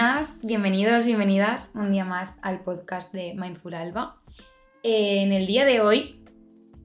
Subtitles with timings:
[0.00, 4.16] Buenas, bienvenidos, bienvenidas un día más al podcast de Mindful Alba.
[4.82, 6.24] Eh, en el día de hoy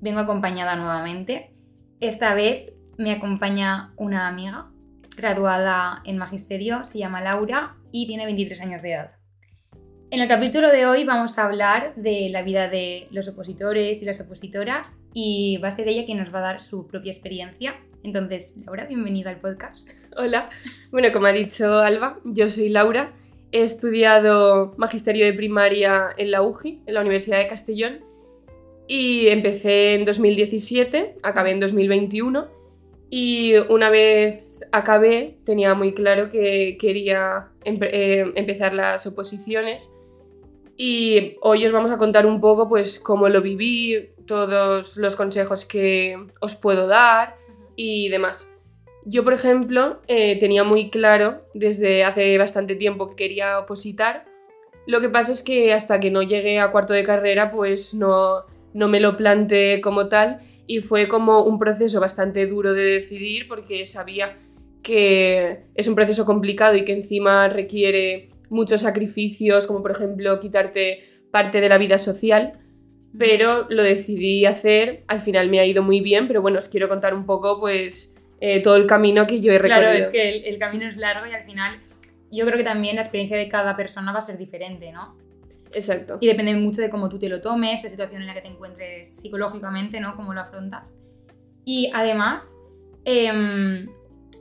[0.01, 1.53] vengo acompañada nuevamente.
[2.01, 4.69] Esta vez me acompaña una amiga
[5.15, 9.11] graduada en magisterio, se llama Laura y tiene 23 años de edad.
[10.11, 14.05] En el capítulo de hoy vamos a hablar de la vida de los opositores y
[14.05, 17.75] las opositoras y va a ser ella quien nos va a dar su propia experiencia.
[18.05, 19.89] Entonces, Laura, bienvenida al podcast.
[20.15, 20.51] Hola.
[20.91, 23.13] Bueno, como ha dicho Alba, yo soy Laura.
[23.51, 28.01] He estudiado magisterio de primaria en la UGI, en la Universidad de Castellón,
[28.87, 32.47] y empecé en 2017, acabé en 2021,
[33.09, 39.91] y una vez acabé tenía muy claro que quería eh, empezar las oposiciones
[40.77, 45.65] y hoy os vamos a contar un poco pues cómo lo viví, todos los consejos
[45.65, 47.44] que os puedo dar
[47.75, 48.49] y demás.
[49.05, 54.25] Yo, por ejemplo, eh, tenía muy claro desde hace bastante tiempo que quería opositar.
[54.87, 58.45] Lo que pasa es que hasta que no llegué a cuarto de carrera, pues no,
[58.73, 63.47] no me lo planteé como tal y fue como un proceso bastante duro de decidir
[63.47, 64.37] porque sabía
[64.81, 71.03] que es un proceso complicado y que encima requiere muchos sacrificios, como por ejemplo quitarte
[71.31, 72.59] parte de la vida social,
[73.17, 76.89] pero lo decidí hacer, al final me ha ido muy bien, pero bueno, os quiero
[76.89, 79.91] contar un poco pues eh, todo el camino que yo he recorrido.
[79.91, 81.79] Claro, es que el, camino es largo y al final
[82.31, 85.15] yo creo que también la experiencia de cada persona va a ser diferente, ¿no?
[85.73, 86.17] Exacto.
[86.19, 88.47] Y depende mucho de cómo tú te lo tomes, la situación en la que te
[88.47, 90.15] encuentres psicológicamente, ¿no?
[90.15, 91.01] Cómo lo afrontas.
[91.63, 92.55] Y además,
[93.03, 93.87] em,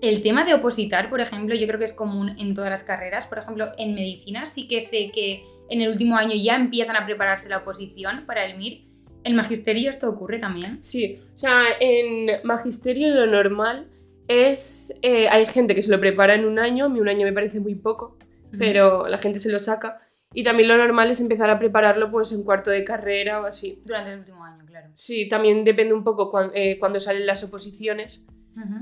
[0.01, 3.27] el tema de opositar, por ejemplo, yo creo que es común en todas las carreras.
[3.27, 7.05] Por ejemplo, en medicina sí que sé que en el último año ya empiezan a
[7.05, 8.85] prepararse la oposición para el MIR.
[9.25, 10.83] ¿En magisterio esto ocurre también?
[10.83, 13.89] Sí, o sea, en magisterio lo normal
[14.29, 14.99] es...
[15.03, 17.33] Eh, hay gente que se lo prepara en un año, a mí un año me
[17.33, 18.19] parece muy poco,
[18.59, 20.01] pero la gente se lo saca.
[20.35, 23.81] Y también lo normal es empezar a prepararlo pues en cuarto de carrera o así.
[23.85, 24.91] Durante el último año, claro.
[24.93, 28.25] Sí, también depende un poco eh, cuando salen las oposiciones.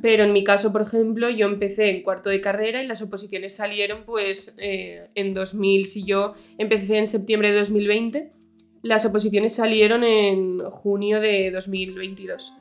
[0.02, 3.56] Pero en mi caso, por ejemplo, yo empecé en cuarto de carrera y las oposiciones
[3.56, 8.32] salieron pues eh, en 2000, si yo empecé en septiembre de 2020,
[8.82, 12.52] las oposiciones salieron en junio de 2022.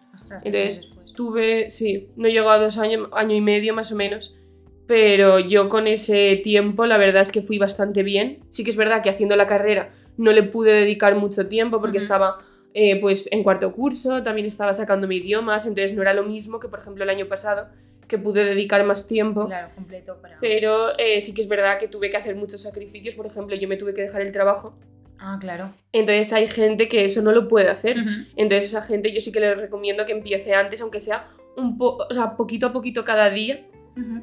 [0.44, 4.39] Entonces, tuve, sí, no llegó a dos años, año y medio más o menos,
[4.88, 8.39] pero yo con ese tiempo la verdad es que fui bastante bien.
[8.49, 11.97] Sí que es verdad que haciendo la carrera no le pude dedicar mucho tiempo porque
[11.97, 12.39] estaba
[12.73, 16.67] eh, pues en cuarto curso, también estaba sacándome idiomas, entonces no era lo mismo que
[16.67, 17.67] por ejemplo el año pasado,
[18.07, 19.47] que pude dedicar más tiempo.
[19.47, 20.37] Claro, completo para...
[20.39, 23.67] Pero eh, sí que es verdad que tuve que hacer muchos sacrificios, por ejemplo, yo
[23.67, 24.77] me tuve que dejar el trabajo.
[25.17, 25.71] Ah, claro.
[25.93, 27.95] Entonces hay gente que eso no lo puede hacer.
[28.35, 32.07] Entonces esa gente yo sí que les recomiendo que empiece antes, aunque sea un poco,
[32.09, 33.67] o sea, poquito a poquito cada día.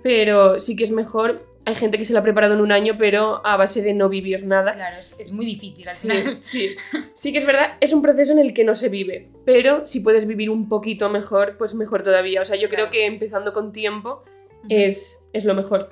[0.03, 2.97] Pero sí que es mejor hay gente que se lo ha preparado en un año,
[2.99, 4.73] pero a base de no vivir nada.
[4.73, 6.09] Claro, es, muy difícil al sí,
[6.41, 6.77] Sí.
[7.15, 10.01] sí que es verdad, es un proceso en el que no se vive, pero si
[10.01, 12.41] puedes vivir un poquito mejor, pues mejor todavía.
[12.41, 14.25] O sea, yo creo que empezando con tiempo
[14.71, 15.91] es, es, lo mejor.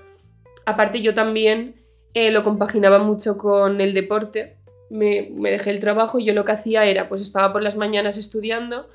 [0.65, 1.75] Aparte, yo también
[2.15, 4.57] eh, lo compaginaba mucho con el deporte.
[4.89, 7.77] Me, me, dejé el trabajo y yo lo que hacía era, pues estaba por las
[7.77, 8.89] mañanas estudiando,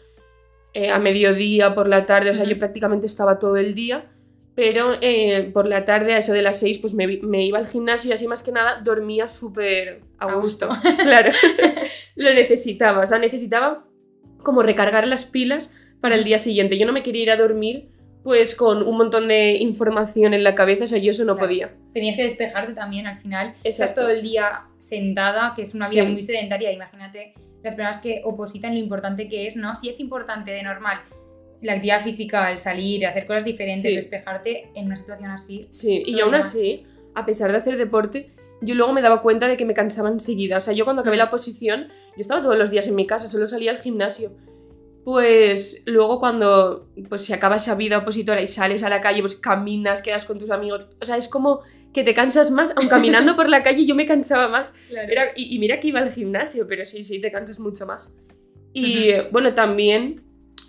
[0.73, 4.09] eh, a mediodía, por la tarde, o sea, yo prácticamente estaba todo el día
[4.55, 8.09] pero eh, por la tarde, a eso de las 6, pues me, iba al gimnasio
[8.09, 10.69] y así más que nada dormía súper a gusto.
[11.03, 11.31] claro,
[12.15, 13.85] lo necesitaba, o sea, necesitaba
[14.43, 16.77] como recargar las pilas para el día siguiente.
[16.77, 17.89] Yo no me quería ir a dormir
[18.23, 21.73] pues con un montón de información en la cabeza, o sea, yo eso no podía.
[21.91, 23.55] Tenías que despejarte también al final.
[23.63, 27.33] Estás todo el día sentada, que es una vida muy sedentaria, imagínate
[27.63, 29.75] las personas que opositan lo importante que es, ¿no?
[29.75, 30.99] Si es importante de normal
[31.61, 35.67] la actividad física, el salir, hacer cosas diferentes, despejarte en una situación así.
[35.71, 39.57] Sí, y aún así, a pesar de hacer deporte, yo luego me daba cuenta de
[39.57, 40.57] que me cansaba enseguida.
[40.57, 43.27] O sea, yo cuando acabé la posición, yo estaba todos los días en mi casa,
[43.27, 44.31] solo salía al gimnasio.
[45.03, 49.35] Pues luego cuando pues, se acaba esa vida opositora y sales a la calle, pues
[49.35, 50.85] caminas, quedas con tus amigos.
[50.99, 51.61] O sea, es como
[51.93, 54.73] que te cansas más, aun caminando por la calle yo me cansaba más.
[55.35, 58.13] y, mira que iba al gimnasio, pero sí, sí, te cansas mucho más.
[58.73, 60.23] Y bueno, también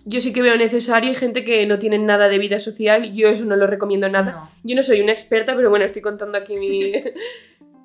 [0.05, 3.29] yo sí que veo necesario, hay gente que no tiene nada de vida social, yo
[3.29, 4.51] eso no lo recomiendo nada.
[4.65, 6.93] Yo no soy una experta, pero bueno, estoy contando aquí mi...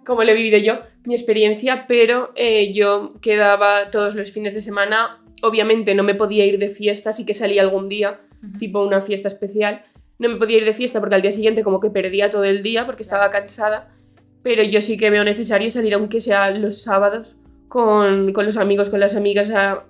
[0.07, 4.61] cómo lo he vivido yo, mi experiencia, pero eh, yo quedaba todos los fines de
[4.61, 8.21] semana, obviamente no me podía ir de fiesta, sí que salía algún día,
[8.57, 9.83] tipo una fiesta especial,
[10.17, 12.63] no me podía ir de fiesta porque al día siguiente como que perdía todo el
[12.63, 13.93] día porque estaba cansada,
[14.41, 17.35] pero yo sí que veo necesario salir aunque sea los sábados
[17.67, 19.83] con, con los amigos, con las amigas a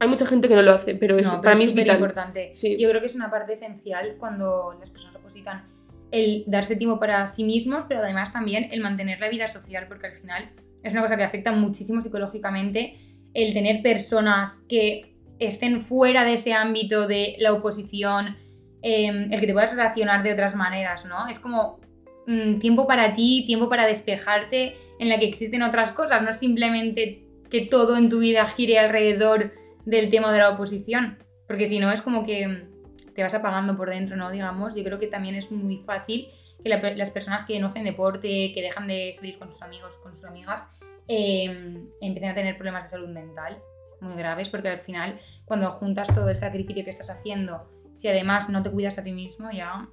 [0.00, 1.96] hay mucha gente que no lo hace, pero, eso para mí es vital.
[1.96, 2.52] importante.
[2.54, 5.64] Yo creo que es una parte esencial cuando las personas opositan
[6.10, 10.06] el darse tiempo para sí mismos, pero además también el mantener la vida social, porque
[10.06, 10.50] al final
[10.82, 12.94] es una cosa que afecta muchísimo psicológicamente
[13.34, 18.38] el tener personas que estén fuera de ese ámbito de la oposición,
[18.80, 21.28] em, el que te puedas relacionar de otras maneras, ¿no?
[21.28, 21.78] Es como
[22.26, 27.22] mm, tiempo para ti, tiempo para despejarte, en la que existen otras cosas, no simplemente
[27.50, 31.90] que todo en tu vida gire alrededor del tema de la oposición, porque si no
[31.90, 32.66] es como que
[33.14, 34.30] te vas apagando por dentro, ¿no?
[34.30, 36.28] Digamos, yo creo que también es muy fácil
[36.62, 40.14] que las personas que no hacen deporte, que dejan de salir con sus amigos, con
[40.14, 40.70] sus amigas,
[41.08, 43.58] em, empiecen a tener problemas de salud mental
[44.00, 48.48] muy graves, porque al final, cuando juntas todo el sacrificio que estás haciendo, si además
[48.48, 49.88] no te cuidas a ti mismo, ya...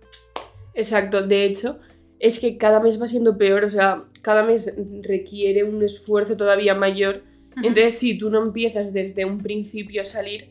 [0.73, 1.79] Exacto, de hecho,
[2.19, 4.73] es que cada mes va siendo peor, o sea, cada mes
[5.03, 7.23] requiere un esfuerzo todavía mayor.
[7.63, 10.49] Entonces, si tú no empiezas desde un principio a salir,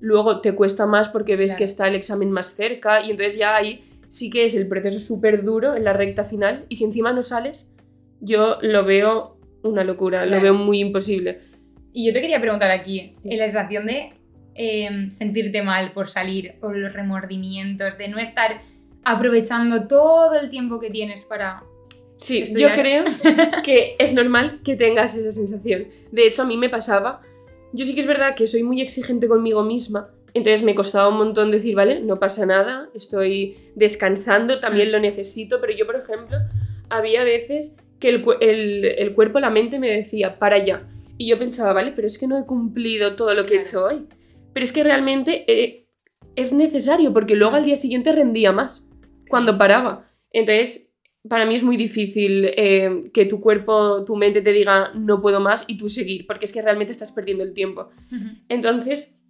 [0.00, 3.56] luego te cuesta más porque ves que está el examen más cerca y entonces ya
[3.56, 7.12] ahí sí que es el proceso súper duro en la recta final y si encima
[7.12, 7.74] no sales,
[8.20, 11.40] yo lo veo una locura, lo veo muy imposible.
[11.92, 14.12] Y yo te quería preguntar aquí, en la sensación de
[14.54, 18.62] em, sentirte mal por salir o los remordimientos, de no estar
[19.04, 21.62] aprovechando todo el tiempo que tienes para...
[22.18, 23.04] Sí, yo creo
[23.64, 25.88] que es normal que tengas esa sensación.
[26.12, 27.22] De hecho, a mí me pasaba
[27.72, 31.18] yo sí que es verdad que soy muy exigente conmigo misma, entonces me costaba un
[31.18, 36.38] montón decir, vale, no pasa nada, estoy descansando, también lo necesito, pero yo, por ejemplo,
[36.90, 40.88] había veces que el, cuerpo, la mente me decía, para ya.
[41.16, 43.84] Y yo pensaba, vale, pero es que no he cumplido todo lo que he hecho
[43.84, 44.06] hoy.
[44.52, 45.88] Pero es que realmente eh,
[46.36, 48.90] es necesario, porque luego al día siguiente rendía más
[49.28, 50.08] cuando paraba.
[50.30, 50.87] Entonces,
[51.28, 55.40] para mí es muy difícil eh, que tu cuerpo, tu mente te diga no puedo
[55.40, 57.88] más y tú seguir, porque es que realmente estás perdiendo el tiempo.
[58.48, 59.20] Entonces,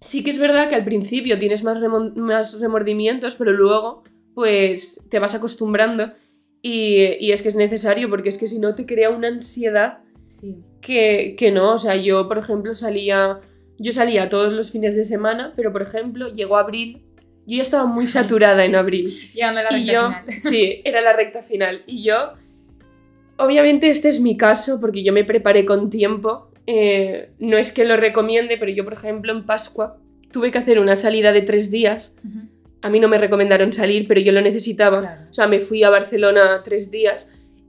[0.00, 1.78] sí que es verdad que al principio tienes más,
[2.16, 4.02] más remordimientos, pero luego
[4.34, 6.12] pues te vas acostumbrando
[6.62, 9.98] y, es que es necesario, porque es que si no te crea una ansiedad
[10.80, 13.40] que, que no, o sea, yo por ejemplo salía,
[13.78, 17.02] yo salía todos los fines de semana, pero por ejemplo llegó abril
[17.50, 19.30] yo ya estaba muy saturada en abril.
[19.34, 20.40] Llegando a la recta final.
[20.40, 21.82] Sí, era la recta final.
[21.86, 22.34] Y yo,
[23.36, 26.50] obviamente este es mi caso porque yo me preparé con tiempo.
[26.66, 29.98] Eh, no es que lo recomiende, pero yo, por ejemplo, en Pascua
[30.30, 32.16] tuve que hacer una salida de tres días.
[32.82, 35.26] A mí no me recomendaron salir, pero yo lo necesitaba.
[35.28, 37.28] O sea, me fui a Barcelona tres días.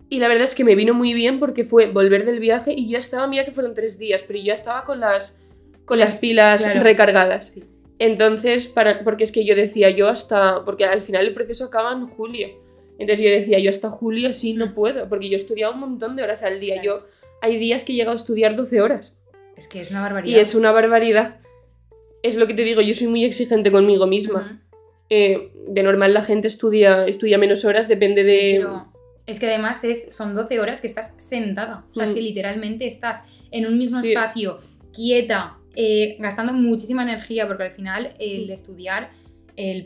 [0.09, 2.89] Y la verdad es que me vino muy bien porque fue volver del viaje y
[2.89, 5.41] ya estaba, mira que fueron tres días, pero ya estaba con las,
[5.85, 7.47] con las pilas recargadas.
[7.47, 7.63] Sí.
[8.01, 11.93] Entonces, para, porque es que yo decía, yo hasta, porque al final el proceso acaba
[11.93, 12.47] en julio.
[12.97, 16.23] Entonces yo decía, yo hasta julio sí no puedo, porque yo estudiaba un montón de
[16.23, 16.81] horas al día.
[16.81, 17.05] Yo
[17.43, 19.15] hay días que he llegado a estudiar 12 horas.
[19.55, 20.35] Es que es una barbaridad.
[20.35, 21.41] Y es una barbaridad.
[22.23, 24.59] Es lo que te digo, yo soy muy exigente conmigo misma.
[25.11, 28.65] Eh, de normal la gente estudia, estudia menos horas, depende de...
[29.27, 31.85] es que además es, son 12 horas que estás sentada.
[31.91, 33.21] O sea, es que literalmente estás
[33.51, 34.59] en un mismo espacio,
[34.91, 38.51] quieta, eh, gastando muchísima energía, porque al final el mm.
[38.51, 39.11] estudiar,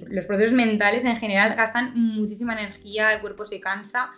[0.09, 4.11] los procesos mentales en general gastan muchísima energía, el cuerpo se cansa,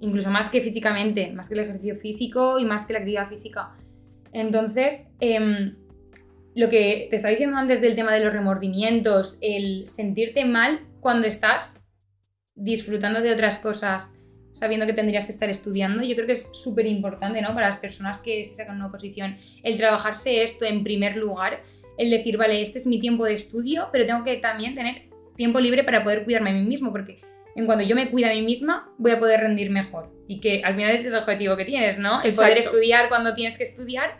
[0.00, 3.70] incluso más que físicamente, más que el ejercicio físico y más que la actividad física.
[4.32, 5.76] Entonces, em,
[6.54, 11.26] lo que te estaba diciendo antes del tema de los remordimientos, el sentirte mal cuando
[11.26, 11.86] estás
[12.54, 14.19] disfrutando de otras cosas
[14.52, 16.02] sabiendo que tendrías que estar estudiando.
[16.02, 17.54] Yo creo que es súper importante, ¿no?
[17.54, 21.62] Para las personas que se sacan una oposición, el trabajarse esto en primer lugar,
[21.98, 25.02] el decir, vale, este es mi tiempo de estudio, pero tengo que también tener
[25.36, 27.18] tiempo libre para poder cuidarme a mí mismo, porque
[27.56, 30.10] en cuanto yo me cuido a mí misma, voy a poder rendir mejor.
[30.28, 32.22] Y que al final ese es el objetivo que tienes, ¿no?
[32.22, 34.18] El poder estudiar cuando tienes que estudiar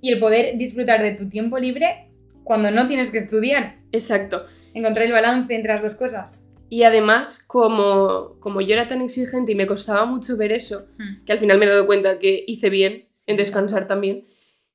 [0.00, 2.08] y el poder disfrutar de tu tiempo libre
[2.44, 3.76] cuando no tienes que estudiar.
[3.92, 4.46] Exacto.
[4.74, 6.47] Encontrar el balance entre las dos cosas.
[6.70, 11.24] Y además, como, como yo era tan exigente y me costaba mucho ver eso, hmm.
[11.24, 14.24] que al final me he dado cuenta que hice bien en descansar también,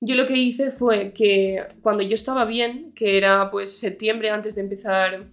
[0.05, 4.53] yo lo que hice fue que cuando yo estaba bien, que era pues septiembre antes
[4.55, 5.29] de empezar,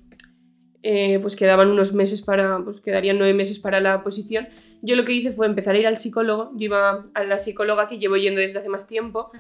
[0.83, 4.49] eh, pues quedaban unos meses para, pues quedarían nueve meses para la posición,
[4.81, 7.89] yo lo que hice fue empezar a ir al psicólogo, yo iba a la psicóloga
[7.89, 9.33] que llevo yendo desde hace más tiempo,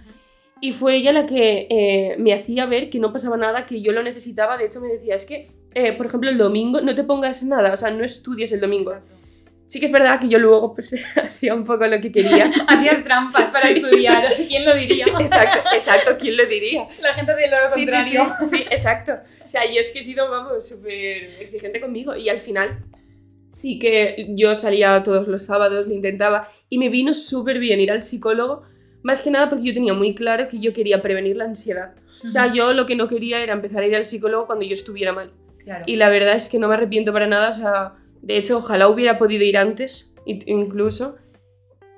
[0.60, 3.92] y fue ella la que eh, me hacía ver que no pasaba nada, que yo
[3.92, 7.04] lo necesitaba, de hecho me decía, es que eh, por ejemplo, el domingo no te
[7.04, 8.92] pongas nada, o sea, no estudies el domingo.
[9.66, 12.50] Sí que es verdad que yo luego pues, hacía un poco lo que quería.
[12.66, 14.34] Hacías trampas para estudiar.
[14.48, 15.06] ¿Quién lo diría?
[15.20, 16.88] Exacto, exacto, ¿quién lo diría?
[17.00, 18.34] La gente de lo contrario.
[18.40, 19.12] Sí, sí, exacto.
[19.44, 22.82] O sea, yo es que he sido, vamos, súper exigente conmigo y al final
[23.52, 27.92] sí que yo salía todos los sábados, lo intentaba y me vino súper bien ir
[27.92, 28.62] al psicólogo,
[29.02, 31.94] más que nada porque yo tenía muy claro que yo quería prevenir la ansiedad.
[32.24, 34.72] O sea, yo lo que no quería era empezar a ir al psicólogo cuando yo
[34.72, 35.30] estuviera mal.
[35.86, 38.88] Y la verdad es que no me arrepiento para nada, o sea, De hecho, ojalá
[38.88, 41.16] hubiera podido ir antes, incluso.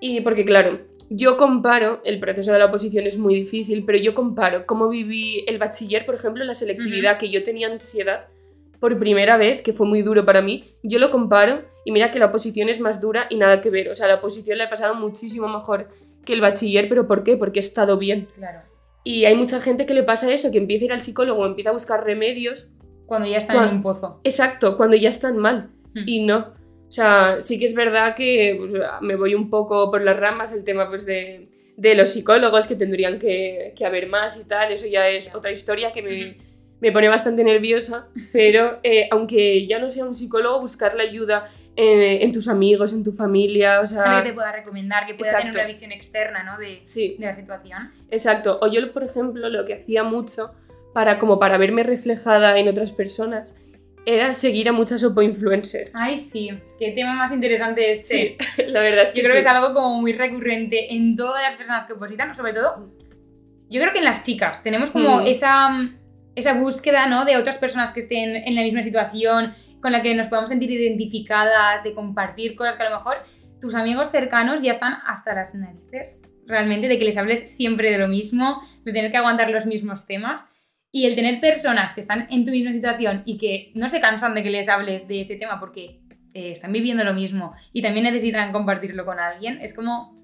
[0.01, 4.15] Y porque, claro, yo comparo, el proceso de la oposición es muy difícil, pero yo
[4.15, 8.27] comparo cómo viví el bachiller, por ejemplo, la selectividad, que yo tenía ansiedad
[8.81, 12.19] por primera vez, que fue muy duro para mí, yo lo comparo y mira que
[12.19, 13.89] la oposición es más dura y nada que ver.
[13.89, 15.89] O sea, la oposición la he pasado muchísimo mejor
[16.25, 17.37] que el bachiller, pero ¿por qué?
[17.37, 18.27] Porque he estado bien.
[18.35, 18.63] Claro.
[19.05, 21.71] Y hay mucha gente que le pasa eso, que empieza a ir al psicólogo, empieza
[21.71, 22.69] a buscar remedios.
[23.13, 24.21] Cuando ya están Cuan- en un pozo.
[24.25, 25.69] Exacto, cuando ya están mal.
[25.95, 26.05] Hmm.
[26.07, 26.39] Y no.
[26.89, 30.51] O sea, sí que es verdad que pues, me voy un poco por las ramas
[30.55, 34.73] el tema pues, de, de los psicólogos que tendrían que, que haber más y tal.
[34.73, 36.39] Eso ya es otra historia que me,
[36.81, 38.09] me pone bastante nerviosa.
[38.33, 42.95] Pero eh, aunque ya no sea un psicólogo, buscar la ayuda en, en tus amigos,
[42.95, 43.81] en tu familia.
[43.83, 45.51] O Gente sea, que te pueda recomendar, que pueda Exacto.
[45.53, 46.57] tener una visión externa, ¿no?
[46.57, 47.17] De, sí.
[47.19, 47.91] de la situación.
[48.11, 48.59] Exacto.
[48.63, 50.55] O yo, por ejemplo, lo que hacía mucho
[50.93, 53.59] para como para verme reflejada en otras personas
[54.05, 55.93] era seguir a muchas opo-influencers.
[55.95, 56.51] Ay, sí.
[56.79, 58.37] Qué tema más interesante este.
[58.57, 59.49] Sí, la verdad es que Yo creo que sí.
[59.49, 62.91] es algo como muy recurrente en todas las personas que opositan, sobre todo,
[63.71, 64.63] yo creo que en las chicas.
[64.63, 65.27] Tenemos como Mm.
[65.29, 65.69] esa,
[66.35, 67.25] esa búsqueda, ¿no?
[67.25, 70.71] De otras personas que estén en la misma situación, con la que nos podamos sentir
[70.71, 73.17] identificadas, de compartir cosas que a lo mejor
[73.61, 77.99] tus amigos cercanos ya están hasta las narices, realmente, de que les hables siempre de
[77.99, 80.52] lo mismo, de tener que aguantar los mismos temas.
[80.95, 84.35] Y el tener personas que están en tu misma situación y que no se cansan
[84.35, 86.01] de que les hables de ese tema porque
[86.35, 90.15] eh, están viviendo lo mismo y también necesitan compartirlo con alguien, es como,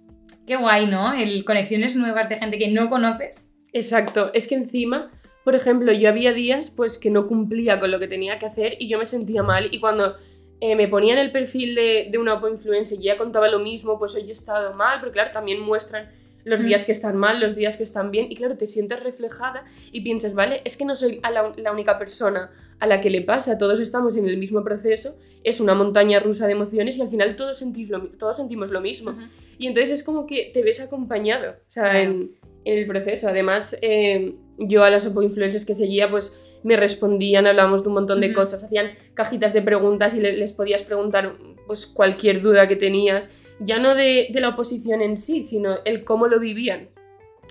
[0.46, 1.14] qué guay, ¿no?
[1.14, 3.54] El conexiones nuevas de gente que no conoces.
[3.72, 5.10] Exacto, es que encima,
[5.42, 8.76] por ejemplo, yo había días pues que no cumplía con lo que tenía que hacer
[8.78, 10.16] y yo me sentía mal y cuando
[10.60, 13.98] eh, me ponía en el perfil de, de una influencer y ya contaba lo mismo,
[13.98, 16.10] pues hoy he estado mal, porque claro, también muestran
[16.48, 16.66] los Mm.
[16.66, 20.00] días que están mal, los días que están bien y claro, te sientes reflejada y
[20.00, 22.50] piensas, vale, es que no soy a la, la única persona
[22.80, 26.46] a la que le pasa, todos estamos en el mismo proceso, es una montaña rusa
[26.46, 29.14] de emociones y al final todos, sentís lo todos sentimos lo mismo.
[29.58, 33.28] Y entonces es como que te ves acompañado, o sea, en, en el proceso.
[33.28, 38.20] Además, eh, yo a las influencers que seguía, pues me respondían, hablábamos de un montón
[38.20, 41.34] de cosas, hacían cajitas de preguntas y le- les podías preguntar
[41.66, 46.04] pues cualquier duda que tenías, ya no de, de la oposición en sí, sino el
[46.04, 46.88] cómo lo vivían.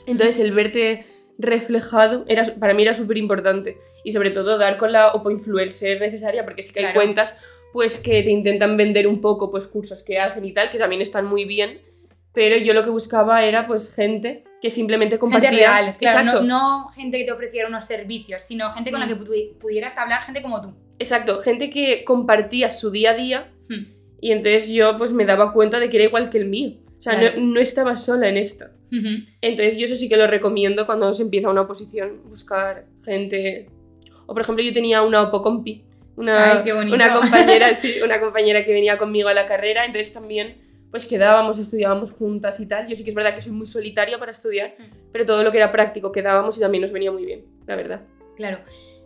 [0.06, 1.06] Entonces, el verte
[1.38, 3.78] reflejado era, para mí era súper importante.
[4.04, 7.36] Y sobre todo dar con la opo influencer necesaria, porque sí que hay cuentas
[7.74, 11.02] pues que te intentan vender un poco pues cursos que hacen y tal, que también
[11.02, 11.82] están muy bien,
[12.34, 16.42] pero yo lo que buscaba era pues gente que simplemente compartía Gente real, claro, exacto,
[16.44, 16.48] no,
[16.86, 19.10] no gente que te ofreciera unos servicios, sino gente con la Mm.
[19.10, 20.74] que pu- pudieras hablar, gente como tú.
[20.98, 23.84] exacto, gente que compartía su día a día Hmm.
[24.22, 26.74] Y entonces yo pues me daba cuenta de que era igual que el mío.
[26.98, 27.40] O sea, Claro.
[27.40, 28.66] no, no estaba sola en esto.
[29.42, 33.68] Entonces yo eso sí que lo recomiendo cuando se empieza una oposición, buscar gente.
[34.26, 35.84] O por ejemplo yo tenía una opocompi,
[36.16, 40.66] una, Ay, una compañera, sí, una compañera que venía conmigo a la carrera, entonces también
[40.90, 42.88] pues quedábamos, estudiábamos juntas y tal.
[42.88, 44.84] Yo sí que es verdad que soy muy solitaria para estudiar, Mm.
[45.12, 48.02] pero todo lo que era práctico quedábamos y también nos venía muy bien, la verdad.
[48.38, 48.60] Claro.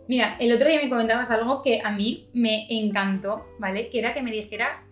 [0.08, 3.88] Mira, el otro día me comentabas algo que a mí me encantó, ¿vale?
[3.88, 4.91] Que era que me dijeras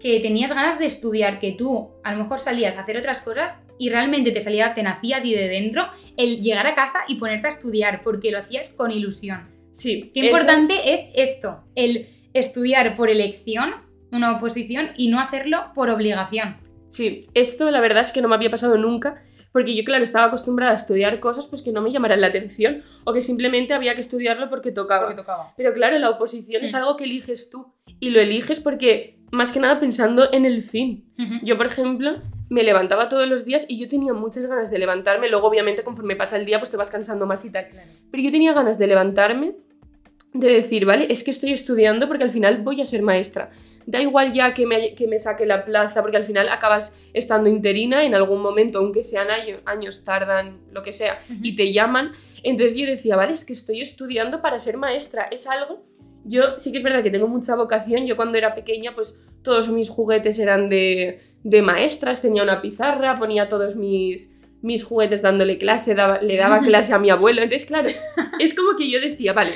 [0.00, 3.66] que tenías ganas de estudiar, que tú a lo mejor salías a hacer otras cosas
[3.78, 7.16] y realmente te salía, te nacía a ti de dentro el llegar a casa y
[7.16, 9.48] ponerte a estudiar porque lo hacías con ilusión.
[9.72, 13.74] Sí, Qué eso- importante es esto, el estudiar por elección,
[14.12, 16.56] una oposición, y no hacerlo por obligación.
[16.88, 20.26] Sí, esto la verdad es que no me había pasado nunca, porque yo, claro, estaba
[20.26, 23.94] acostumbrada a estudiar cosas pues que no me llamaran la atención o que simplemente había
[23.94, 25.06] que estudiarlo porque tocaba.
[25.06, 25.54] Porque tocaba.
[25.56, 29.60] Pero claro, la oposición es algo que eliges tú y lo eliges porque más que
[29.60, 31.04] nada pensando en el fin.
[31.42, 35.28] Yo, por ejemplo, me levantaba todos los días y yo tenía muchas ganas de levantarme,
[35.28, 37.68] luego obviamente conforme pasa el día pues te vas cansando más y tal.
[37.68, 37.88] Claro.
[38.10, 39.56] Pero yo tenía ganas de levantarme,
[40.32, 43.50] de decir, vale, es que estoy estudiando porque al final voy a ser maestra.
[43.90, 47.48] Da igual ya que me, que me saque la plaza, porque al final acabas estando
[47.48, 52.12] interina en algún momento, aunque sean año- años, tardan, lo que sea, y te llaman.
[52.42, 55.22] Entonces yo decía, vale, es que estoy estudiando para ser maestra.
[55.30, 55.86] Es algo...
[56.24, 58.04] Yo sí que es verdad que tengo mucha vocación.
[58.06, 63.14] Yo cuando era pequeña, pues todos mis juguetes eran de, de maestras, tenía una pizarra,
[63.14, 67.40] ponía todos mis, mis juguetes dándole clase, daba- le daba clase a mi abuelo.
[67.40, 67.88] Entonces, claro,
[68.38, 69.52] es como que yo decía, vale,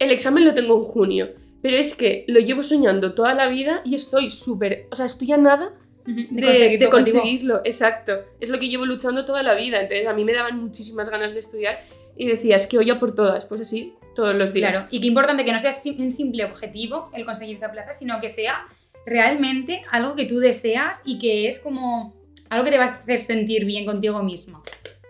[0.00, 1.28] el examen lo tengo en junio,
[1.62, 5.32] pero es que lo llevo soñando toda la vida y estoy súper, o sea, estoy
[5.32, 5.72] a nada
[6.06, 8.12] de, conseguirlo, exacto.
[8.40, 11.34] Es lo que llevo luchando toda la vida, entonces a mí me daban muchísimas ganas
[11.34, 11.80] de estudiar
[12.16, 14.72] y decía, es que hoy a por todas, pues así, todos los días.
[14.72, 18.20] Claro, y qué importante que no sea un simple objetivo el conseguir esa plaza, sino
[18.20, 18.66] que sea
[19.06, 22.16] realmente algo que tú deseas y que es como
[22.50, 24.62] algo que te va a hacer sentir bien contigo mismo.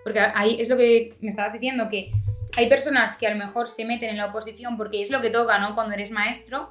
[0.05, 2.13] Porque ahí es lo que me estabas diciendo, que
[2.57, 5.31] hay personas que a lo mejor se meten en la oposición porque es lo que
[5.31, 5.75] toca, ¿no?
[5.75, 6.71] Cuando eres maestro,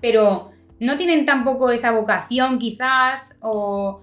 [0.00, 4.02] pero no tienen tampoco esa vocación quizás, o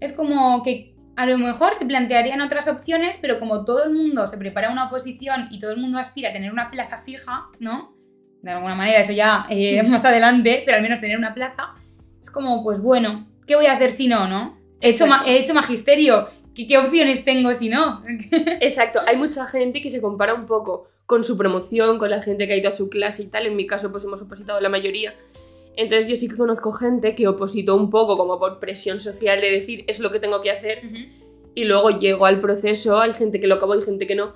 [0.00, 4.26] es como que a lo mejor se plantearían otras opciones, pero como todo el mundo
[4.26, 7.94] se prepara una oposición y todo el mundo aspira a tener una plaza fija, ¿no?
[8.42, 11.74] De alguna manera, eso ya eh, más adelante, pero al menos tener una plaza,
[12.20, 14.58] es como, pues bueno, ¿qué voy a hacer si no, no?
[14.80, 15.28] He hecho, Exacto.
[15.28, 18.02] he hecho magisterio, ¿Qué, ¿qué opciones tengo si no?
[18.60, 22.46] Exacto, hay mucha gente que se compara un poco con su promoción, con la gente
[22.46, 23.46] que ha ido a su clase y tal.
[23.46, 25.14] En mi caso, pues hemos opositado la mayoría.
[25.76, 29.50] Entonces yo sí que conozco gente que opositó un poco como por presión social de
[29.50, 30.80] decir es lo que tengo que hacer
[31.54, 34.32] y luego llegó al proceso, hay gente que lo acabó y gente que no,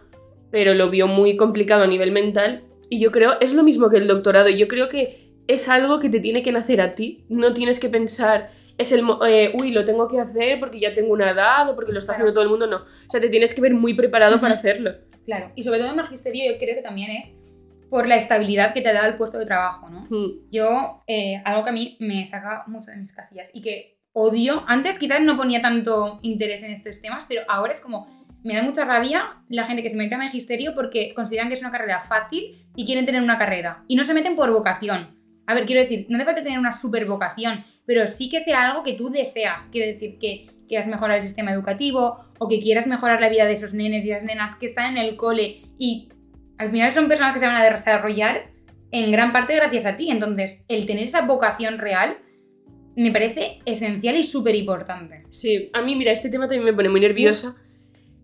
[0.50, 3.96] pero lo vio muy complicado a nivel mental y yo creo, es lo mismo que
[3.96, 7.54] el doctorado, yo creo que es algo que te tiene que nacer a ti, no
[7.54, 11.30] tienes que pensar, es el, eh, uy, lo tengo que hacer porque ya tengo una
[11.30, 12.24] edad o porque lo está Claro.
[12.24, 14.92] haciendo todo el mundo, no, o sea, te tienes que ver muy preparado para hacerlo.
[15.24, 17.36] Claro, y sobre todo en magisterio yo creo que también es
[17.90, 20.06] por la estabilidad que te da el puesto de trabajo, ¿no?
[20.10, 23.98] Mm, Yo, eh, algo que a mí me saca mucho de mis casillas y que
[24.12, 28.06] odio, antes quizás no ponía tanto interés en estos temas, pero ahora es como,
[28.42, 31.60] me da mucha rabia la gente que se mete a magisterio porque consideran que es
[31.60, 35.18] una carrera fácil y quieren tener una carrera y no se meten por vocación.
[35.46, 38.70] A ver, quiero decir, no hace falta tener una super vocación, pero sí que sea
[38.70, 39.68] algo que tú deseas.
[39.68, 43.54] Quiero decir, que quieras mejorar el sistema educativo o que quieras mejorar la vida de
[43.54, 46.08] esos nenes y esas nenas que están en el cole y
[46.56, 48.52] al final son personas que se van a desarrollar
[48.92, 50.08] en gran parte gracias a ti.
[50.08, 52.18] Entonces, el tener esa vocación real
[52.94, 55.24] me parece esencial y súper importante.
[55.30, 57.56] Sí, a mí, mira, este tema también me pone muy nerviosa,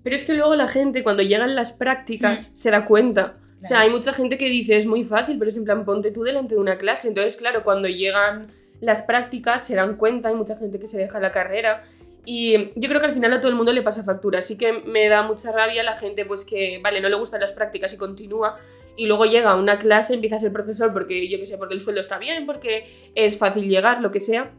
[0.04, 3.38] pero es que luego la gente cuando llegan las prácticas se da cuenta.
[3.61, 6.12] O sea, hay mucha gente que dice es muy fácil, pero es en plan ponte
[6.12, 7.08] tú delante de una clase.
[7.08, 11.18] Entonces, claro, cuando llegan las prácticas se dan cuenta, hay mucha gente que se deja
[11.21, 11.85] la carrera.
[12.25, 14.40] Y yo creo que al final a todo el mundo le pasa factura.
[14.40, 17.52] Así que me da mucha rabia la gente pues que, vale, no le gustan las
[17.52, 18.59] prácticas y continúa.
[18.97, 21.75] Y luego llega a una clase, empieza a ser profesor porque yo qué sé, porque
[21.75, 24.51] el sueldo está bien, porque es fácil llegar, lo que sea.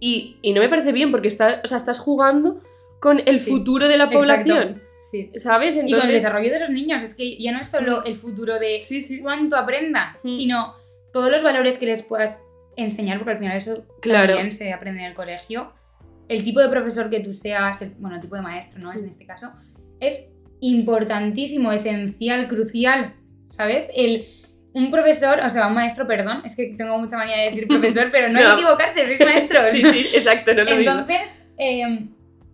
[0.00, 2.62] Y, y no me parece bien porque está, o sea, estás jugando
[3.00, 4.20] con el Sí, futuro de la exacto.
[4.20, 4.82] población.
[5.10, 5.30] Sí.
[5.36, 5.76] ¿Sabes?
[5.76, 8.58] Y con el desarrollo de esos niños, es que ya no es solo el futuro
[8.58, 9.20] de Sí, sí.
[9.20, 10.30] cuánto aprendan, Mm.
[10.30, 10.74] sino
[11.12, 12.42] todos los valores que les puedas
[12.76, 14.34] enseñar, porque al final eso Claro.
[14.34, 15.72] también se aprende en el colegio.
[16.28, 18.92] El tipo de profesor que tú seas, el- bueno, el tipo de maestro, ¿no?
[18.92, 19.52] En este caso,
[20.00, 23.14] es importantísimo, esencial, crucial,
[23.48, 23.88] ¿sabes?
[23.94, 24.26] El,
[24.72, 28.08] un profesor, o sea, un maestro, perdón, es que tengo mucha manía de decir profesor,
[28.12, 29.66] pero no, hay que equivocarse, sois maestros.
[29.72, 30.74] Sí, sí, exacto, no es lo.
[30.76, 32.06] Entonces, eh,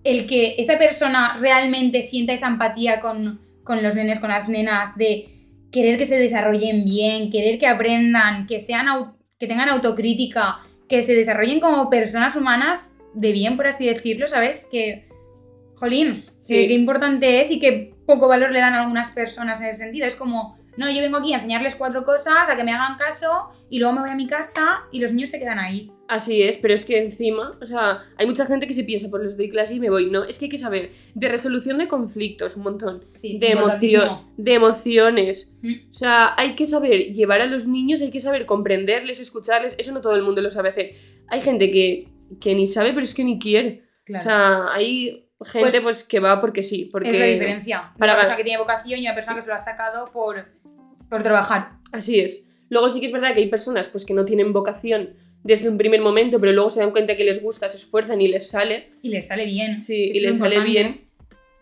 [0.05, 4.97] el que esa persona realmente sienta esa empatía con, con los nenes, con las nenas,
[4.97, 5.29] de
[5.73, 8.89] querer que se desarrollen bien, querer que aprendan, que, sean
[9.43, 14.69] que tengan autocrítica, que se desarrollen como personas humanas de bien, por así decirlo, ¿sabes?
[14.71, 15.09] Que,
[15.75, 16.55] jolín, Sí.
[16.55, 19.79] que- qué importante es y qué poco valor le dan a algunas personas en ese
[19.79, 20.07] sentido.
[20.07, 23.51] Es como, no, yo vengo aquí a enseñarles cuatro cosas, a que me hagan caso
[23.69, 25.93] y luego me voy a mi casa y los niños se quedan ahí.
[26.09, 29.23] Así es, pero es que encima, o sea, hay mucha gente que se piensa, pues
[29.23, 30.11] les doy clase y me voy.
[30.11, 33.05] No, es que hay que saber de resolución de conflictos, un montón.
[33.09, 35.57] Sí, De emoción, de emociones.
[35.63, 35.89] Mm.
[35.91, 39.75] O sea, hay que saber llevar a los niños, hay que saber comprenderles, escucharles.
[39.79, 40.95] Eso no todo el mundo lo sabe hacer.
[41.29, 42.09] Hay gente que,
[42.41, 43.85] que ni sabe, pero es que ni quiere.
[44.05, 44.21] Claro.
[44.21, 46.89] O sea, hay gente Pues- pues, que va porque sí.
[46.91, 47.11] Porque...
[47.11, 47.93] es la diferencia.
[47.99, 50.47] para Una persona que tiene vocación y una persona que se lo ha sacado por,
[51.09, 51.73] por trabajar.
[51.93, 52.49] Así es.
[52.69, 55.77] Luego sí que es verdad que hay personas pues, que no tienen vocación desde un
[55.77, 58.93] primer momento, pero luego se dan cuenta que les gusta, se esfuerzan y les sale.
[59.03, 59.77] Y les sale bien.
[59.77, 61.09] Sí, y les sale bien.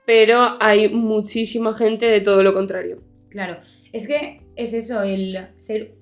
[0.07, 3.03] Pero hay muchísima gente de todo lo contrario.
[3.31, 3.61] Claro.
[3.93, 5.95] Es que es eso, el ser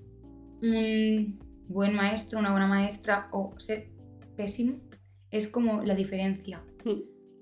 [0.61, 1.39] un
[1.69, 3.87] buen maestro, una buena maestra o ser
[4.37, 4.81] pésimo
[5.31, 6.63] es como la diferencia.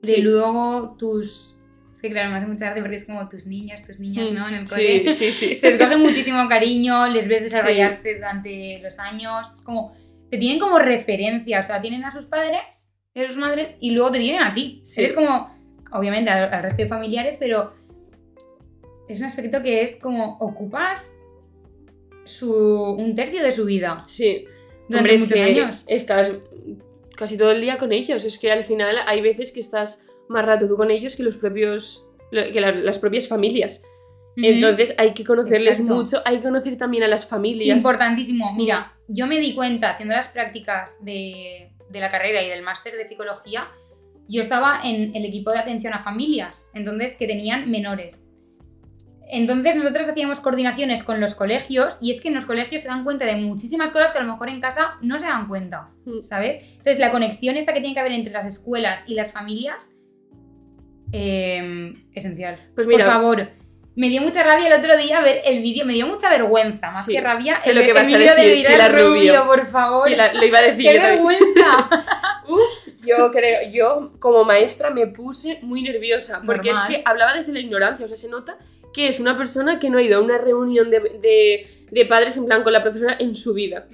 [0.03, 0.23] De Sí.
[0.23, 1.53] luego tus...
[1.95, 4.47] Es que claro, me hace mucha gracia porque es como tus niños, tus niñas, ¿no?
[4.49, 5.15] En el Sí, cole.
[5.15, 5.59] sí, sí.
[5.59, 9.95] Se les coge muchísimo cariño, les ves desarrollarse durante los años, es como
[10.31, 14.13] te tienen como referencia, o sea, tienen a sus padres, a sus madres y luego
[14.13, 14.81] te tienen a ti.
[14.85, 15.01] Sí.
[15.01, 15.51] Eres como,
[15.93, 17.73] obviamente, al, al resto de familiares, pero
[19.09, 21.19] es un aspecto que es como ocupas
[22.25, 24.45] su, un tercio de su vida Sí.
[24.89, 25.85] durante Hombre, es muchos que años.
[25.87, 26.33] estás
[27.17, 28.25] casi todo el día con ellos.
[28.25, 31.37] Es que al final hay veces que estás más rato tú con ellos que los
[31.37, 33.85] propios que la- las propias familias.
[34.37, 35.95] Entonces hay que conocerles Exacto.
[35.95, 37.77] mucho, hay que conocer también a las familias.
[37.77, 38.53] Importantísimo.
[38.55, 42.95] Mira, yo me di cuenta haciendo las prácticas de, de la carrera y del máster
[42.97, 43.69] de psicología,
[44.29, 48.31] yo estaba en el equipo de atención a familias, entonces que tenían menores.
[49.29, 53.03] Entonces nosotros hacíamos coordinaciones con los colegios y es que en los colegios se dan
[53.05, 56.23] cuenta de muchísimas cosas que a lo mejor en casa no se dan cuenta, Mm.
[56.23, 56.61] ¿sabes?
[56.63, 59.97] Entonces la conexión esta que tiene que haber entre las escuelas y las familias,
[61.13, 62.59] eh, esencial.
[62.75, 63.49] Pues mira, Por favor,
[63.95, 67.05] me dio mucha rabia el otro día ver el vídeo, me dio mucha vergüenza, más
[67.07, 67.59] Sí, que rabia.
[67.59, 69.47] sé el, lo que el vas a vídeo de Pilar Rubio.
[69.47, 70.09] por favor.
[70.11, 70.91] Lo iba a decir.
[70.93, 71.89] ¡Qué vergüenza!
[73.05, 76.91] Yo creo, yo como maestra me puse muy nerviosa porque Normal.
[76.93, 78.57] es que hablaba desde la ignorancia, o sea, se nota
[78.97, 82.37] que es una persona que no ha ido a una reunión de, de- de padres
[82.37, 83.87] en plan con la profesora en su vida.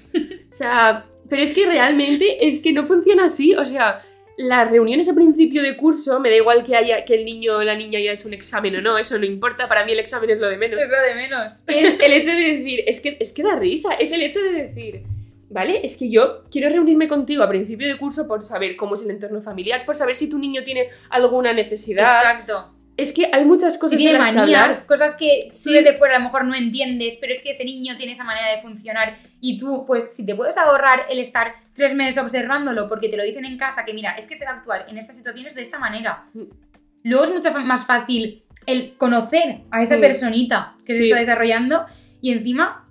[0.48, 4.00] O sea, pero es que realmente es que no funciona así, o sea,
[4.38, 7.62] las reuniones a principio de curso, me da igual que, haya, que el niño o
[7.62, 10.30] la niña haya hecho un examen o no, eso no importa, para mí el examen
[10.30, 10.80] es lo de menos.
[10.80, 11.52] Es lo de menos.
[11.66, 14.52] es el hecho de decir, es que, es que da risa, es el hecho de
[14.52, 15.02] decir,
[15.50, 15.80] ¿vale?
[15.84, 19.10] Es que yo quiero reunirme contigo a principio de curso por saber cómo es el
[19.10, 22.22] entorno familiar, por saber si tu niño tiene alguna necesidad.
[22.22, 22.72] Exacto.
[22.96, 24.86] Es que hay muchas cosas tiene de las que manías, hablar.
[24.86, 25.72] cosas que tú Sí.
[25.72, 28.48] desde fuera a lo mejor no entiendes, pero es que ese niño tiene esa manera
[28.54, 33.08] de funcionar y tú, pues, si te puedes ahorrar el estar tres meses observándolo porque
[33.08, 35.16] te lo dicen en casa, que mira, es que se va a actuar en estas
[35.16, 36.24] situaciones de esta manera.
[37.02, 41.04] Luego es mucho más fácil el conocer a esa personita que se Sí.
[41.06, 41.86] está desarrollando
[42.20, 42.88] y encima,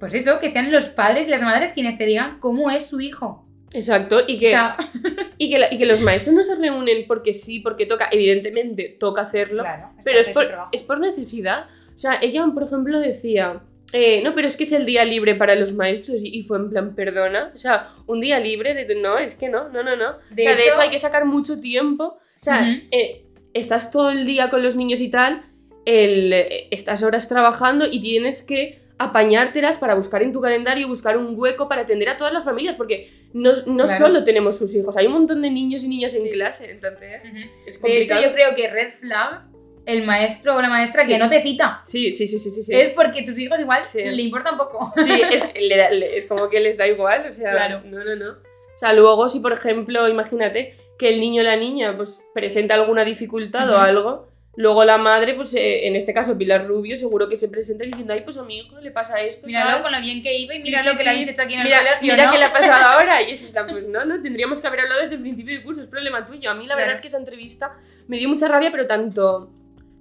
[0.00, 3.00] pues eso, que sean los padres y las madres quienes te digan cómo es su
[3.00, 3.46] hijo.
[3.72, 4.76] Exacto, y que, O sea,
[5.38, 8.96] y, que la- y que los maestros no se reúnen porque sí, porque toca, evidentemente
[9.00, 11.66] toca hacerlo, claro, pero es por, es por necesidad.
[11.94, 15.34] O sea, ella, por ejemplo, decía, eh, no, pero es que es el día libre
[15.34, 17.50] para los maestros y, y fue en plan, perdona.
[17.54, 20.14] O sea, un día libre, de, no, es que no, no, no, no.
[20.30, 22.04] De o sea, de hecho- hay que sacar mucho tiempo.
[22.40, 23.24] O sea, eh,
[23.54, 25.42] estás todo el día con los niños y tal,
[25.86, 31.16] el, eh, estas horas trabajando y tienes que apañártelas para buscar en tu calendario, buscar
[31.16, 34.06] un hueco para atender a todas las familias, porque no, no Claro.
[34.06, 36.30] solo tenemos sus hijos, hay un montón de niños y niñas en Sí.
[36.30, 37.36] clase, entonces Ujú.
[37.36, 38.22] es De hecho, complicado.
[38.22, 39.42] yo creo que red flag,
[39.86, 41.08] el maestro o la maestra Sí.
[41.10, 41.82] que no te cita.
[41.84, 42.74] Sí, sí, sí, sí, sí.
[42.74, 44.90] Es porque tus hijos igual le importa un poco.
[44.96, 47.82] Sí, es, le da- le- es como que les da igual, o sea, Claro.
[47.84, 48.30] no, no, no.
[48.30, 52.74] O sea, luego si por ejemplo, imagínate que el niño o la niña pues presenta
[52.74, 53.82] alguna dificultad o Ujú.
[53.82, 57.84] algo, luego la madre, pues eh, en este caso Pilar Rubio, seguro que se presenta
[57.84, 59.46] diciendo, ay, pues a mi hijo le pasa esto.
[59.46, 59.82] Míralo tal".
[59.82, 61.04] con lo bien que iba y Sí, mira sí, lo que sí.
[61.04, 62.32] le habéis hecho aquí en el Mira, colegio, mira ¿no?
[62.32, 63.22] qué le ha pasado ahora.
[63.22, 65.88] Y es pues no, no, tendríamos que haber hablado desde el principio del curso, es
[65.88, 66.50] problema tuyo.
[66.50, 67.72] A mí la verdad es que esa entrevista
[68.08, 69.50] me dio mucha rabia, pero tanto,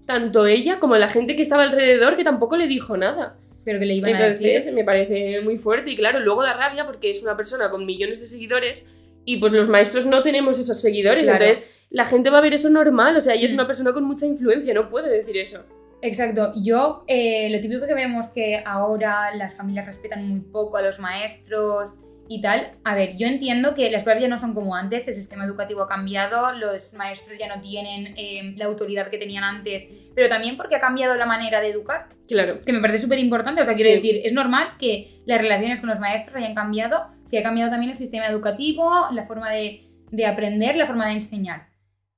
[0.06, 3.38] tanto ella como la gente que estaba alrededor que tampoco le dijo nada.
[3.66, 4.74] Pero que le iban a Entonces decir.
[4.74, 8.20] me parece muy fuerte y claro, luego da rabia porque es una persona con millones
[8.20, 8.86] de seguidores
[9.24, 11.46] y pues los maestros no tenemos esos seguidores, Claro.
[11.46, 13.56] entonces la gente va a ver eso normal, o sea, ella es Mm.
[13.56, 15.64] una persona con mucha influencia, no puede decir eso.
[16.02, 16.52] Exacto.
[16.62, 21.00] Yo, eh, lo típico que vemos que ahora las familias respetan muy poco a los
[21.00, 21.96] maestros
[22.28, 22.72] y tal.
[22.84, 25.82] A ver, yo entiendo que las cosas ya no son como antes, el sistema educativo
[25.84, 30.58] ha cambiado, los maestros ya no tienen eh, la autoridad que tenían antes, pero también
[30.58, 32.10] porque ha cambiado la manera de educar.
[32.28, 32.60] Claro.
[32.66, 33.62] que me parece súper importante.
[33.62, 33.96] O sea, quiero Sí.
[33.98, 37.92] decir, es normal que las relaciones con los maestros hayan cambiado, si ha cambiado también
[37.92, 41.68] el sistema educativo, la forma de, de aprender, la forma de enseñar.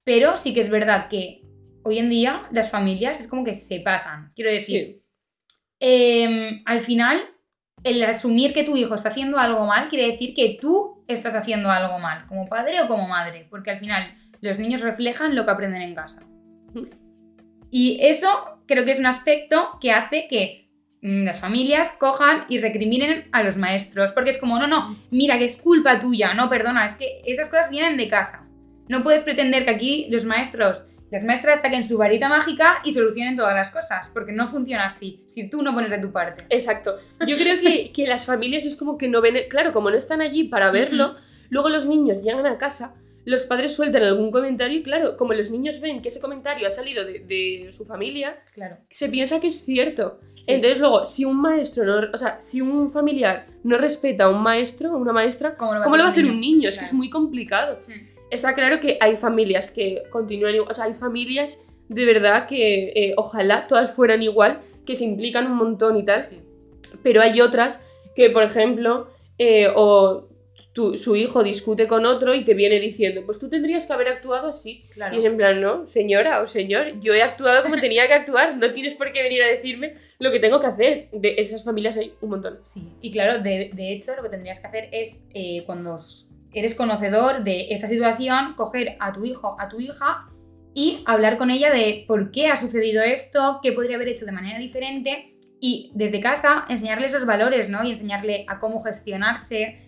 [0.05, 1.41] Pero sí que es verdad que
[1.83, 4.31] hoy en día las familias es como que se pasan.
[4.35, 5.01] Quiero decir, Sí.
[5.81, 7.21] eh, al final,
[7.83, 11.69] el asumir que tu hijo está haciendo algo mal quiere decir que tú estás haciendo
[11.69, 15.51] algo mal, como padre o como madre, porque al final los niños reflejan lo que
[15.51, 16.23] aprenden en casa.
[17.71, 20.69] Y eso creo que es un aspecto que hace que
[21.01, 25.37] mm, las familias cojan y recriminen a los maestros, porque es como, no, no, mira
[25.37, 28.44] que es culpa tuya, no, perdona, es que esas cosas vienen de casa.
[28.87, 33.37] No puedes pretender que aquí los maestros, las maestras saquen su varita mágica y solucionen
[33.37, 36.43] todas las cosas, porque no funciona así, si tú no pones de tu parte.
[36.49, 36.97] Exacto.
[37.27, 40.21] Yo creo que, que las familias es como que no ven, claro, como no están
[40.21, 41.15] allí para verlo,
[41.49, 45.49] luego los niños llegan a casa, los padres sueltan algún comentario y claro, como los
[45.49, 48.77] niños ven que ese comentario ha salido de, de su familia, Claro.
[48.91, 50.19] se piensa que es cierto.
[50.45, 54.43] Entonces luego, si un maestro, no, o sea, si un familiar no respeta a un
[54.43, 56.69] maestro o una maestra, ¿Cómo lo ¿cómo lo va a hacer un niño?
[56.69, 57.79] Es que es muy complicado.
[58.31, 62.91] Está claro que hay familias que continúan, igual, o sea, hay familias de verdad que
[62.95, 66.39] eh, ojalá todas fueran igual, que se implican un montón y tal, Sí.
[67.03, 67.83] pero hay otras
[68.15, 69.07] que, por ejemplo,
[69.37, 70.27] eh, o
[70.73, 74.09] tu- su hijo discute con otro y te viene diciendo, pues tú tendrías que haber
[74.09, 74.83] actuado así.
[74.93, 75.15] Claro.
[75.15, 78.57] Y es en plan, no, señora o señor, yo he actuado como tenía que actuar,
[78.57, 81.07] no tienes por qué venir a decirme lo que tengo que hacer.
[81.13, 82.59] De esas familias hay un montón.
[82.63, 85.97] Sí, y claro, de, de hecho lo que tendrías que hacer es, eh, cuando
[86.59, 90.27] eres conocedor de esta situación, coger a tu hijo, a tu hija
[90.73, 94.31] y hablar con ella de por qué ha sucedido esto, qué podría haber hecho de
[94.31, 97.83] manera diferente y desde casa enseñarle esos valores, ¿no?
[97.83, 99.81] Y enseñarle a cómo gestionarse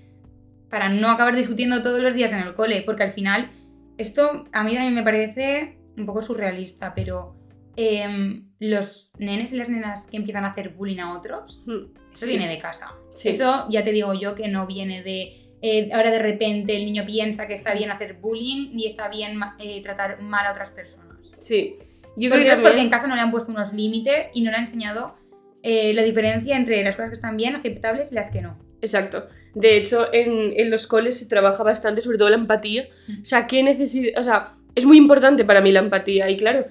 [0.70, 3.52] para no acabar discutiendo todos los días en el cole, porque al final
[3.98, 7.36] esto a mí también me parece un poco surrealista, pero
[7.76, 12.28] em, los nenes y las nenas que empiezan a hacer bullying a otros, eso Sí.
[12.28, 12.92] viene de casa.
[13.14, 13.30] Sí.
[13.30, 15.47] Eso ya te digo yo que no viene de.
[15.62, 19.40] Eh, ahora de repente el niño piensa que está bien hacer bullying y está bien
[19.60, 21.36] eh, tratar mal a otras personas.
[21.40, 21.76] Sí.
[22.16, 24.30] Yo Porque creo es que porque también- en casa no le han puesto unos límites
[24.34, 25.16] y no le han enseñado
[25.64, 28.58] eh, la diferencia entre las cosas que están bien, aceptables y las que no.
[28.82, 29.28] Exacto.
[29.54, 32.88] De hecho, en, en los coles se trabaja bastante, sobre todo la empatía.
[33.22, 34.20] O sea, ¿qué necesidad?
[34.20, 36.30] O sea, es muy importante para mí la empatía.
[36.30, 36.68] Y claro,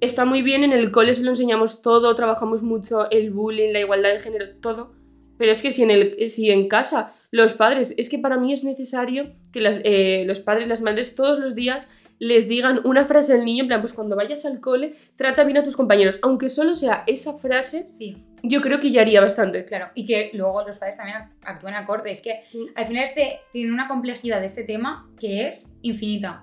[0.00, 3.80] está muy bien, en el cole se lo enseñamos todo, trabajamos mucho el bullying, la
[3.80, 4.92] igualdad de género, todo.
[5.38, 8.52] Pero es que si en, el, si en casa los padres, es que para mí
[8.52, 13.04] es necesario que las, eh, los padres, las madres, todos los días les digan una
[13.04, 16.18] frase al niño, en plan, pues cuando vayas al cole, trata bien a tus compañeros.
[16.22, 19.66] Aunque solo sea esa frase, Sí, yo creo que ya haría bastante.
[19.66, 19.88] claro.
[19.94, 22.10] Y que luego los padres también ac- actúen acorde.
[22.12, 22.64] Es que Mm.
[22.74, 26.42] al final este tiene una complejidad de este tema que es infinita.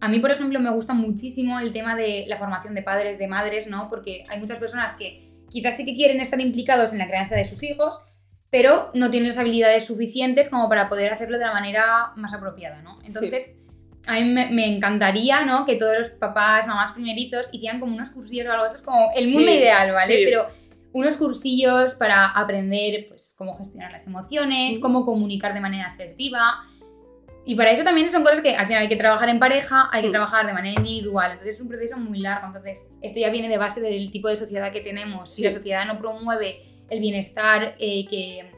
[0.00, 3.28] A mí, por ejemplo, me gusta muchísimo el tema de la formación de padres, de
[3.28, 3.90] madres, ¿no?
[3.90, 7.44] Porque hay muchas personas que quizás sí que quieren estar implicados en la crianza de
[7.44, 8.00] sus hijos,
[8.50, 12.82] pero no tienen las habilidades suficientes como para poder hacerlo de la manera más apropiada,
[12.82, 12.98] ¿no?
[13.04, 13.62] Entonces,
[14.08, 15.64] a mí me, me encantaría, ¿no?
[15.66, 18.64] Que todos los papás, mamás primerizos hicieran como unos cursillos o algo.
[18.66, 20.16] Esto es como el mundo Sí, ideal, ¿vale?
[20.16, 20.22] sí.
[20.24, 20.48] Pero
[20.92, 26.64] unos cursillos para aprender, pues, cómo gestionar las emociones, cómo comunicar de manera asertiva.
[27.44, 30.02] Y para eso también son cosas que al final hay que trabajar en pareja, hay
[30.02, 30.12] que Mm.
[30.12, 31.30] trabajar de manera individual.
[31.32, 32.48] Entonces es un proceso muy largo.
[32.48, 35.30] Entonces, esto ya viene de base del tipo de sociedad que tenemos.
[35.32, 35.48] Si Sí.
[35.48, 38.50] la sociedad no promueve el bienestar, eh, que,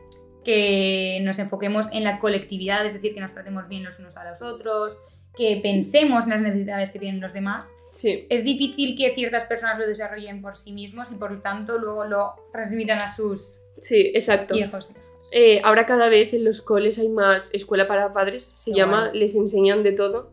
[0.44, 4.28] que nos enfoquemos en la colectividad, es decir, que nos tratemos bien los unos a
[4.28, 4.98] los otros,
[5.36, 8.26] que pensemos en las necesidades que tienen los demás, Sí.
[8.30, 12.04] es difícil que ciertas personas lo desarrollen por sí mismos y por lo tanto luego
[12.06, 14.56] lo transmitan a sus Sí, exacto.
[14.56, 14.92] hijos.
[15.30, 19.34] Eh, ahora cada vez en los coles hay más escuela para padres, se llama, les
[19.34, 20.32] enseñan de todo.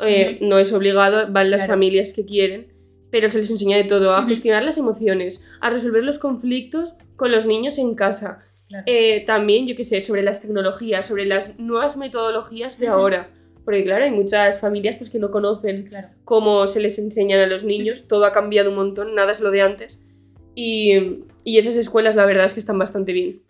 [0.00, 1.72] Eh, No es obligado, van las Claro.
[1.72, 2.72] familias que quieren,
[3.10, 7.30] pero se les enseña de todo, a gestionar las emociones, a resolver los conflictos con
[7.30, 8.40] los niños en casa.
[8.68, 8.84] Claro.
[8.86, 12.94] Eh, también, yo qué sé, sobre las tecnologías, sobre las nuevas metodologías de Ujú.
[12.94, 13.30] ahora.
[13.64, 16.08] Porque claro, hay muchas familias pues, que no conocen claro.
[16.24, 19.50] cómo se les enseñan a los niños, todo ha cambiado un montón, nada es lo
[19.50, 20.06] de antes.
[20.54, 23.42] Y, y esas escuelas la verdad es que están bastante bien.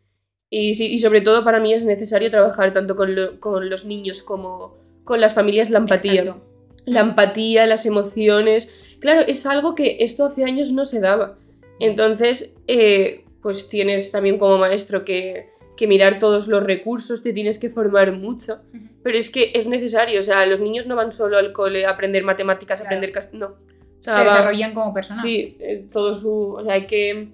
[0.51, 3.85] Y, sí, y sobre todo para mí es necesario trabajar tanto con, lo- con los
[3.85, 6.23] niños como con las familias la empatía.
[6.23, 6.45] Exacto.
[6.87, 8.73] La empatía, las emociones.
[9.01, 11.37] Claro, es algo que esto hace años no se daba.
[11.81, 15.47] Entonces, eh, pues tienes también como maestro que,
[15.77, 18.63] que mirar todos los recursos, te tienes que formar mucho.
[19.03, 21.91] Pero es que es necesario, o sea, los niños no van solo al cole a
[21.91, 23.13] aprender matemáticas, a aprender...
[23.33, 23.47] No.
[23.47, 25.23] O sea, Se va- desarrollan como personas.
[25.23, 26.53] Sí, eh, todo su...
[26.55, 27.29] O sea, hay que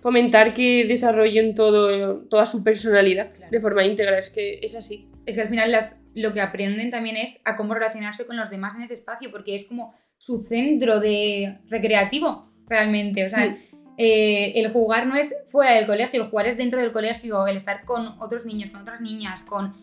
[0.00, 3.50] fomentar que desarrollen todo, toda su personalidad Claro.
[3.50, 5.08] de forma íntegra, es que es así.
[5.26, 8.48] Es que al final las, lo que aprenden también es a cómo relacionarse con los
[8.50, 13.26] demás en ese espacio, porque es como su centro de recreativo, realmente.
[13.26, 13.56] O sea, Mm.
[13.98, 17.56] Eh, el jugar no es fuera del colegio, el jugar es dentro del colegio, el
[17.56, 19.74] estar con otros niños, con otras niñas, con...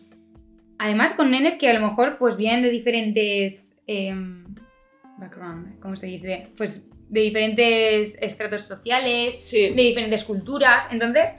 [0.78, 3.80] Además con nenes que a lo mejor pues vienen de diferentes...
[3.86, 4.44] em,
[5.18, 6.48] background, ¿cómo se dice?
[6.56, 9.70] Pues de diferentes estratos sociales, Sí.
[9.70, 10.86] de diferentes culturas.
[10.90, 11.36] Entonces,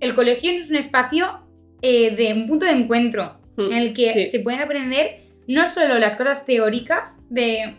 [0.00, 1.40] el colegio es un espacio
[1.82, 4.26] eh, de un punto de encuentro en el que Mm, Sí.
[4.26, 7.74] se pueden aprender no solo las cosas teóricas de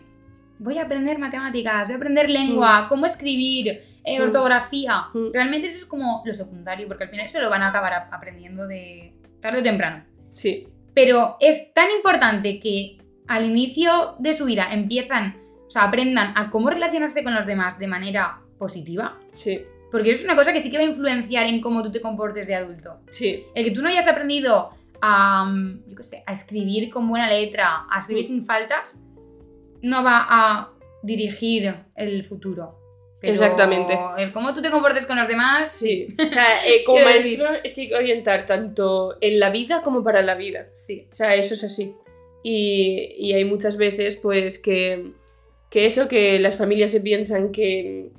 [0.58, 4.22] voy a aprender matemáticas, voy a aprender lengua, cómo escribir, eh, Mm.
[4.22, 5.04] ortografía.
[5.14, 5.32] Mm.
[5.32, 8.66] Realmente eso es como lo secundario, porque al final eso lo van a acabar aprendiendo
[8.66, 10.04] de tarde o temprano.
[10.30, 10.68] Sí.
[10.94, 15.36] Pero es tan importante que al inicio de su vida empiezan,
[15.66, 19.62] o sea, aprendan a cómo relacionarse con los demás de manera positiva, Sí.
[19.90, 22.00] porque eso es una cosa que sí que va a influenciar en cómo tú te
[22.00, 23.00] comportes de adulto.
[23.10, 23.44] Sí.
[23.54, 27.28] El que tú no hayas aprendido a, mm, yo qué sé, a escribir con buena
[27.28, 28.28] letra, a escribir Mm.
[28.28, 29.00] sin faltas,
[29.82, 30.70] no va a
[31.02, 32.78] dirigir el futuro.
[33.24, 33.98] Pero Exactamente.
[34.18, 36.08] El cómo tú te comportes con los demás, Sí.
[36.24, 40.02] O sea, eh, como maestro es que hay que orientar tanto en la vida como
[40.04, 40.66] para la vida.
[40.74, 41.06] sí.
[41.10, 41.94] O sea, eso es así.
[42.42, 45.12] Y, y hay muchas veces, pues, que,
[45.70, 48.10] que eso, que las familias se piensan que,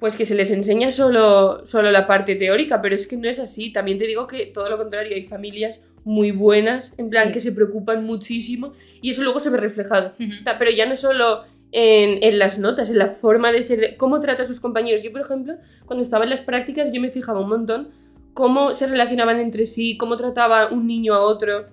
[0.00, 3.38] pues, que se les enseña solo, solo la parte teórica, pero es que no es
[3.38, 3.72] así.
[3.72, 7.34] También te digo que todo lo contrario, hay familias muy buenas, en plan, Sí.
[7.34, 10.14] que se preocupan muchísimo y eso luego se ve reflejado.
[10.18, 10.42] Ujú.
[10.44, 13.96] Ta- Pero ya no solo en, en las notas, en la forma de ser, de-
[13.96, 15.02] cómo trata a sus compañeros.
[15.02, 15.54] Yo, por ejemplo,
[15.86, 17.90] cuando estaba en las prácticas, yo me fijaba un montón
[18.34, 21.66] cómo se relacionaban entre sí, cómo trataba un niño a otro.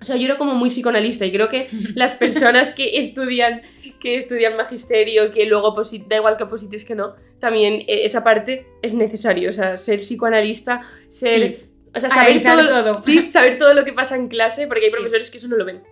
[0.00, 3.62] O sea, yo era como muy psicoanalista y creo que las personas que estudian,
[4.00, 5.74] que estudian magisterio, que luego
[6.08, 9.50] da igual que oposites que no, también eh, esa parte es necesario.
[9.50, 11.56] O sea, ser psicoanalista, ser...
[11.56, 11.62] Sí.
[11.94, 12.94] O sea, saber todo, todo.
[13.02, 14.96] Sí, saber todo lo que pasa en clase, porque hay Sí.
[14.96, 15.82] profesores que eso no lo ven.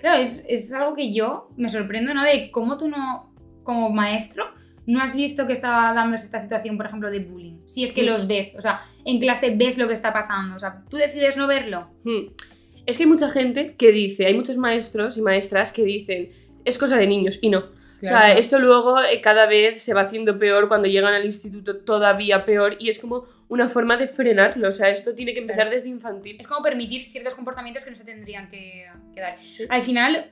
[0.00, 2.24] Claro, es, es algo que yo me sorprendo, ¿no?
[2.24, 3.32] De cómo tú no,
[3.62, 4.46] como maestro,
[4.86, 7.58] no has visto que estaba dándose esta situación, por ejemplo, de bullying.
[7.66, 10.58] Si es que los ves, o sea, en clase ves lo que está pasando, o
[10.58, 11.88] sea, tú decides no verlo.
[12.04, 12.32] Hmm.
[12.86, 16.30] Es que hay mucha gente que dice, hay muchos maestros y maestras que dicen,
[16.64, 17.58] es cosa de niños, y no.
[18.02, 21.76] O sea, esto luego eh, cada vez se va haciendo peor cuando llegan al instituto
[21.76, 24.68] todavía peor y es como una forma de frenarlo.
[24.68, 26.36] O sea, esto tiene que empezar desde infantil.
[26.38, 28.86] Es como permitir ciertos comportamientos que no se tendrían que,
[29.16, 29.36] dar.
[29.68, 30.30] Al final,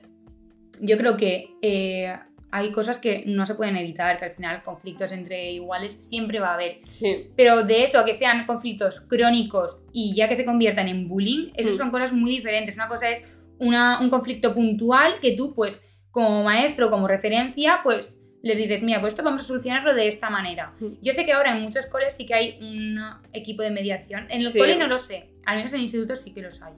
[0.79, 2.15] yo creo que eh,
[2.49, 6.51] hay cosas que no se pueden evitar, que al final conflictos entre iguales siempre va
[6.51, 6.79] a haber.
[6.85, 7.27] Sí.
[7.35, 11.51] Pero de eso a que sean conflictos crónicos y ya que se conviertan en bullying,
[11.55, 11.77] esas mm.
[11.77, 12.75] son cosas muy diferentes.
[12.75, 13.29] Una cosa es
[13.59, 19.13] un conflicto puntual que tú, pues, como maestro, como referencia, pues les dices, mira, pues
[19.13, 20.73] esto vamos a solucionarlo de esta manera.
[20.79, 20.93] Mm.
[21.01, 22.99] Yo sé que ahora en muchos coles sí que hay un
[23.33, 24.27] equipo de mediación.
[24.29, 26.73] En los coles no lo sé, al menos en institutos sí que los hay.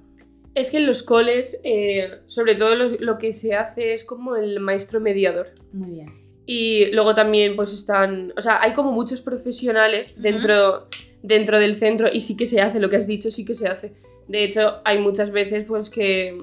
[0.53, 4.59] Es que en los coles, eh, sobre todo lo, que se hace es como el
[4.59, 5.51] maestro mediador.
[5.71, 6.21] Muy bien.
[6.45, 10.87] Y luego también pues están, o sea, hay como muchos profesionales dentro,
[11.21, 13.69] dentro del centro y sí que se hace, lo que has dicho sí que se
[13.69, 13.93] hace.
[14.27, 16.37] De hecho, hay muchas veces pues que,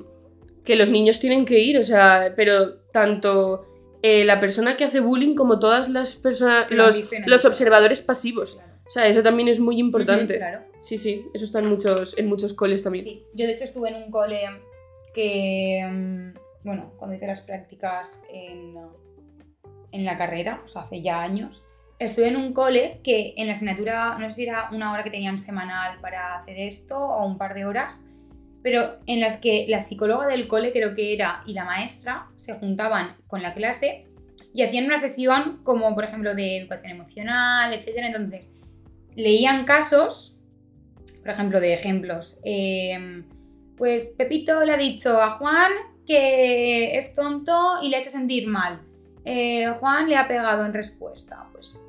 [0.65, 3.68] que los niños tienen que ir, o sea, pero tanto
[4.03, 8.59] eh, la persona que hace bullying como todas las personas, los, los observadores pasivos.
[8.87, 10.39] O sea, eso también es muy importante.
[10.39, 10.61] claro.
[10.81, 13.05] Sí, sí, eso está en muchos, en muchos coles también.
[13.05, 14.41] Sí, yo de hecho estuve en un cole
[15.13, 18.77] que, mm, bueno, cuando hice las prácticas en,
[19.93, 21.67] en la carrera, o sea, hace ya años,
[21.99, 25.11] estuve en un cole que en la asignatura, no sé si era una hora que
[25.11, 28.07] tenían semanal para hacer esto o un par de horas,
[28.63, 32.55] pero en las que la psicóloga del cole creo que era y la maestra se
[32.55, 34.07] juntaban con la clase
[34.55, 37.97] y hacían una sesión como por ejemplo de educación emocional, etc.
[37.99, 38.57] Entonces,
[39.15, 40.37] leían casos,
[41.21, 42.39] por ejemplo, de ejemplos.
[42.45, 43.25] Em,
[43.77, 45.73] pues Pepito le ha dicho a Juan
[46.07, 48.81] que es tonto y le ha hecho sentir mal.
[49.25, 51.47] Eh, Juan le ha pegado en respuesta.
[51.53, 51.83] Pues,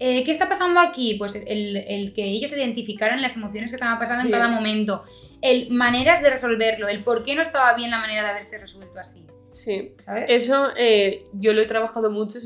[0.00, 1.14] eh, ¿qué está pasando aquí?
[1.14, 5.04] Pues el, que ellos identificaran las emociones que estaban pasando en cada momento.
[5.44, 8.98] El maneras de resolverlo, el por qué no estaba bien la manera de haberse resuelto
[8.98, 9.26] así.
[9.52, 10.24] Sí, ¿sabes?
[10.28, 12.38] Eso eh, yo lo he trabajado mucho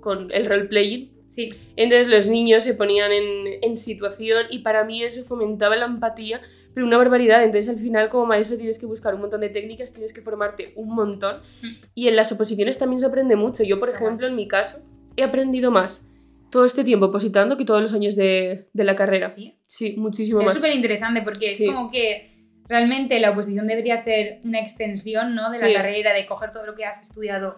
[0.00, 1.50] con el role-playing Sí.
[1.76, 6.40] Entonces los niños se ponían en, situación y para mí eso fomentaba la empatía,
[6.74, 7.44] pero una barbaridad.
[7.44, 10.72] Entonces al final como maestro tienes que buscar un montón de técnicas, tienes que formarte
[10.74, 11.66] un montón mm.
[11.94, 13.62] y en las oposiciones también se aprende mucho.
[13.62, 14.84] Yo, por ejemplo, en mi caso,
[15.16, 16.10] he aprendido más
[16.50, 19.28] todo este tiempo opositando que todos los años de, la carrera.
[19.30, 20.54] Sí, sí muchísimo más.
[20.54, 25.50] Es súper interesante porque es como que realmente la oposición debería ser una extensión ¿no?
[25.50, 27.56] de la carrera, de coger todo lo que has estudiado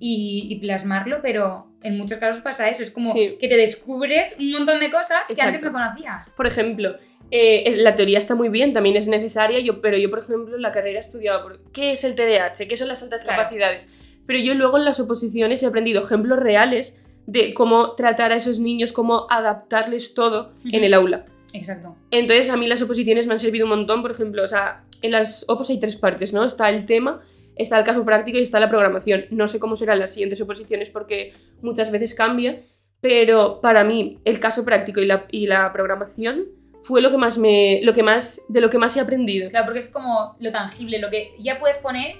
[0.00, 4.80] y, plasmarlo, pero en muchos casos pasa eso, es como que te descubres un montón
[4.80, 6.30] de cosas que antes no conocías.
[6.36, 6.96] Por ejemplo,
[7.30, 10.62] eh, la teoría está muy bien, también es necesaria, yo, pero yo, por ejemplo, en
[10.62, 13.88] la carrera he estudiado por, qué es el TDAH, qué son las altas capacidades,
[14.26, 18.58] pero yo luego en las oposiciones he aprendido ejemplos reales de cómo tratar a esos
[18.58, 21.26] niños, cómo adaptarles todo en el aula.
[21.52, 21.94] Exacto.
[22.10, 25.10] Entonces, a mí las oposiciones me han servido un montón, por ejemplo, o sea, en
[25.10, 26.42] las opos hay tres partes, ¿no?
[26.42, 27.20] Está el tema,
[27.54, 29.26] está el caso práctico y está la programación.
[29.30, 32.62] No sé cómo serán las siguientes oposiciones porque muchas veces cambia,
[33.02, 36.46] pero para mí el caso práctico y la, y la programación
[36.82, 39.50] fue lo que más me lo que más de lo que más he aprendido.
[39.50, 42.16] Claro, porque es como lo tangible, lo que ya puedes poner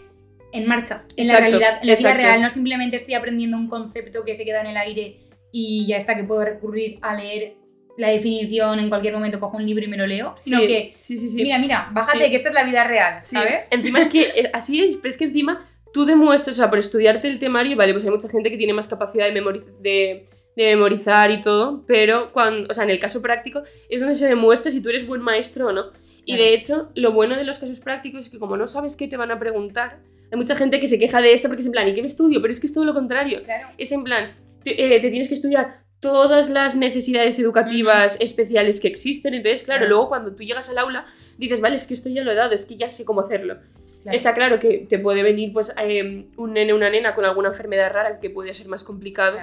[0.52, 4.24] en marcha, en la realidad, en la vida real, no simplemente estoy aprendiendo un concepto
[4.24, 5.20] que se queda en el aire
[5.52, 7.56] y ya está que puedo recurrir a leer
[7.98, 11.18] la definición en cualquier momento cojo un libro y me lo leo, sino que, sí,
[11.18, 13.66] sí, mira, mira, bájate que esta es la vida real, ¿sabes?
[13.72, 16.78] Encima es que, eh, así es, pero es que encima tú demuestras, o sea, por
[16.78, 21.32] estudiarte el temario, vale, pues hay mucha gente que tiene más capacidad de, de, memorizar
[21.32, 24.80] y todo, pero cuando, o sea, en el caso práctico es donde se demuestra si
[24.80, 25.92] tú eres buen maestro o no.
[26.24, 29.08] Y de hecho, lo bueno de los casos prácticos es que como no sabes qué
[29.08, 29.98] te van a preguntar,
[30.30, 32.08] hay mucha gente que se queja de esto porque es en plan, ¿y qué me
[32.08, 32.40] estudio?
[32.40, 33.40] Pero es que es todo lo contrario.
[33.76, 38.88] Es en plan, te, eh, te tienes que estudiar todas las necesidades educativas especiales que
[38.88, 39.34] existen.
[39.34, 41.06] Entonces, claro, luego cuando tú llegas al aula,
[41.38, 43.58] dices, vale, es que esto ya lo he dado, es que ya sé cómo hacerlo.
[44.04, 47.48] Está claro que te puede venir pues eh, un nene o una nena con alguna
[47.48, 49.38] enfermedad rara que puede ser más complicado.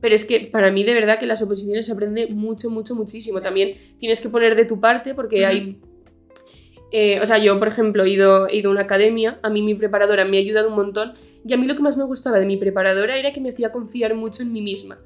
[0.00, 3.40] Pero es que para mí de verdad que las oposiciones se aprende mucho, mucho, muchísimo.
[3.40, 5.80] También tienes que poner de tu parte porque hay...
[6.92, 9.62] Eh, o sea, yo, por ejemplo, he ido, he ido a una academia, a mí
[9.62, 12.38] mi preparadora me ha ayudado un montón y a mí lo que más me gustaba
[12.38, 14.98] de mi preparadora era que me hacía confiar mucho en mí misma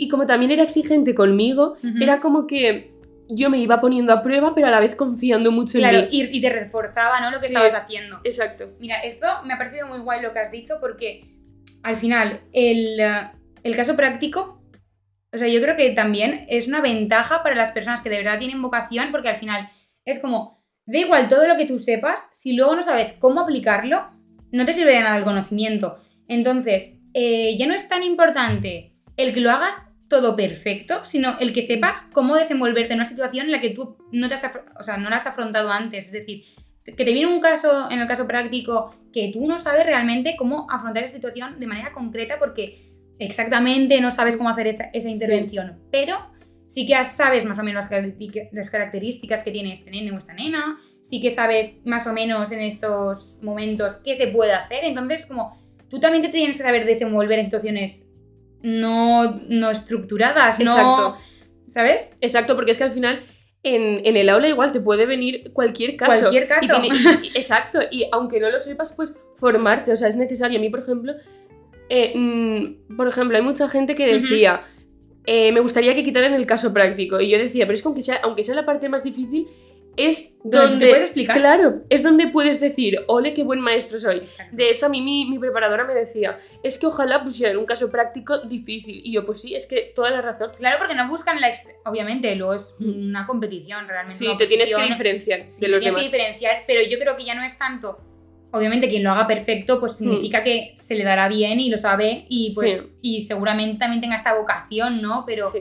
[0.00, 2.94] y como también era exigente conmigo, era como que
[3.28, 6.08] yo me iba poniendo a prueba, pero a la vez confiando mucho en mí.
[6.10, 7.30] Y, y te reforzaba ¿no?
[7.30, 8.18] lo que estabas haciendo.
[8.24, 8.70] Exacto.
[8.80, 11.26] Mira, esto me ha parecido muy guay lo que has dicho porque
[11.82, 12.98] al final el,
[13.62, 14.62] el caso práctico,
[15.34, 18.38] o sea, yo creo que también es una ventaja para las personas que de verdad
[18.38, 19.68] tienen vocación porque al final
[20.06, 20.59] es como,
[20.90, 24.10] da igual todo lo que tú sepas, si luego no sabes cómo aplicarlo,
[24.50, 25.98] no te sirve de nada el conocimiento.
[26.26, 31.52] Entonces, eh, ya no es tan importante el que lo hagas todo perfecto, sino el
[31.52, 34.82] que sepas cómo desenvolverte en una situación en la que tú no, te has, o
[34.82, 36.06] sea, no la has afrontado antes.
[36.06, 36.44] Es decir,
[36.84, 40.66] que te viene un caso, en el caso práctico, que tú no sabes realmente cómo
[40.70, 45.78] afrontar esa situación de manera concreta porque exactamente no sabes cómo hacer esa, esa intervención,
[45.92, 46.16] pero
[46.70, 47.86] sí que sabes más o menos
[48.52, 52.52] las características- que tiene este nene o esta nena, sí que sabes más o menos
[52.52, 55.58] en estos momentos qué se puede hacer, entonces como
[55.88, 58.06] tú también te tienes que saber desenvolver en situaciones
[58.62, 60.70] no, no estructuradas, no...
[60.70, 61.16] Exacto.
[61.68, 62.16] ¿Sabes?
[62.20, 63.22] Exacto, porque es que al final
[63.62, 66.20] en, en el aula igual te puede venir cualquier caso.
[66.20, 66.66] Cualquier caso.
[66.66, 70.16] Y tiene- y- y- exacto, y aunque no lo sepas, pues formarte, o sea, es
[70.16, 70.58] necesario.
[70.58, 71.14] A mí, por ejemplo,
[71.88, 74.62] eh, mm, por ejemplo, hay mucha gente que decía,
[75.32, 77.20] eh, me gustaría que quitaran el caso práctico.
[77.20, 79.46] Y yo decía, pero es que aunque sea, aunque sea la parte más difícil,
[79.96, 81.36] es Donde te puedes explicar.
[81.36, 84.22] Claro, es donde puedes decir, ole, qué buen maestro soy.
[84.52, 87.90] De hecho, a mí mi, mi preparadora me decía, es que ojalá pusieran un caso
[87.90, 89.00] práctico difícil.
[89.04, 90.50] Y yo, pues sí, es que toda la razón.
[90.56, 91.52] Claro, porque no buscan la...
[91.84, 93.08] Obviamente, luego es Mm.
[93.10, 94.14] una competición realmente.
[94.14, 96.10] Sí, te tienes que diferenciar Sí, de los tienes demás.
[96.10, 97.98] que diferenciar, pero yo creo que ya no es tanto.
[98.52, 102.24] Obviamente, quien lo haga perfecto, pues significa que se le dará bien y lo sabe
[102.28, 102.86] y pues Sí.
[103.00, 105.24] y seguramente también tenga esta vocación, ¿no?
[105.24, 105.60] Pero Sí.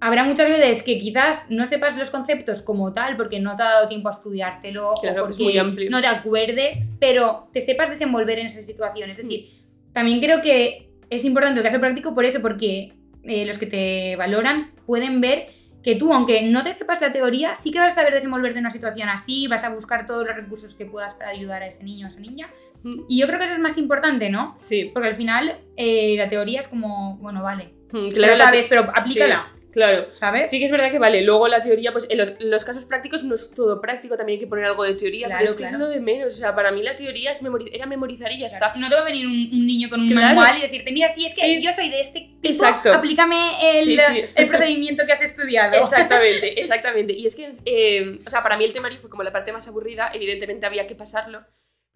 [0.00, 3.66] habrá muchas veces que quizás no sepas los conceptos como tal porque no te ha
[3.66, 5.90] dado tiempo a estudiártelo Claro, o es porque muy amplio.
[5.90, 9.08] no te acuerdes, pero te sepas desenvolver en esa situación.
[9.08, 9.12] Mm.
[9.12, 9.50] Es decir,
[9.92, 14.16] también creo que es importante el caso práctico por eso, porque eh, los que te
[14.16, 15.48] valoran pueden ver
[15.86, 18.64] que tú, aunque no te sepas la teoría, sí que vas a saber desenvolverte en
[18.64, 21.82] una situación así, vas a buscar todos los recursos que puedas para ayudar a ese
[21.84, 22.50] niño o esa niña.
[22.82, 23.04] Mm.
[23.08, 24.58] Y yo creo que eso es más importante, ¿no?
[24.60, 28.66] Sí, Porque al final eh, la teoría es como, bueno, vale, Mm, claro, lo sabes,
[28.68, 30.08] pero aplícala, claro.
[30.12, 30.50] ¿sabes?
[30.50, 33.22] Sí que es verdad que vale, luego la teoría, pues en los, los casos prácticos
[33.22, 35.62] no es todo práctico, también hay que poner algo de teoría, Claro, pero es que
[35.64, 35.76] claro.
[35.76, 38.38] es lo de menos, o sea, para mí la teoría es memori- era memorizar y
[38.40, 38.58] ya está.
[38.72, 41.08] Claro, No te va a venir un, un niño con un manual y decirte, mira,
[41.08, 41.62] si es que Sí.
[41.62, 42.92] yo soy de este tipo, Exacto.
[42.92, 44.24] aplícame el, Sí, sí.
[44.34, 45.76] el procedimiento que has estudiado.
[45.76, 47.12] Exactamente, exactamente.
[47.12, 49.68] Y es que, eh, o sea, para mí el temario fue como la parte más
[49.68, 51.42] aburrida, evidentemente había que pasarlo.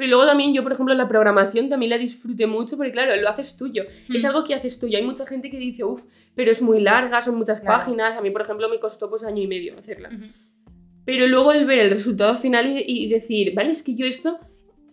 [0.00, 3.28] Pero luego también yo, por ejemplo, la programación también la disfruté mucho porque, claro, lo
[3.28, 3.84] haces tuyo.
[4.14, 4.26] Es Mm.
[4.28, 4.96] algo que haces tuyo.
[4.96, 7.78] Hay mucha gente que dice, uff, pero es muy larga, son muchas Claro.
[7.80, 8.16] páginas.
[8.16, 10.08] A mí, por ejemplo, me costó pues año y medio hacerla.
[10.08, 10.24] Ujú.
[11.04, 14.38] Pero luego el ver el resultado final y, y decir, vale, es que yo esto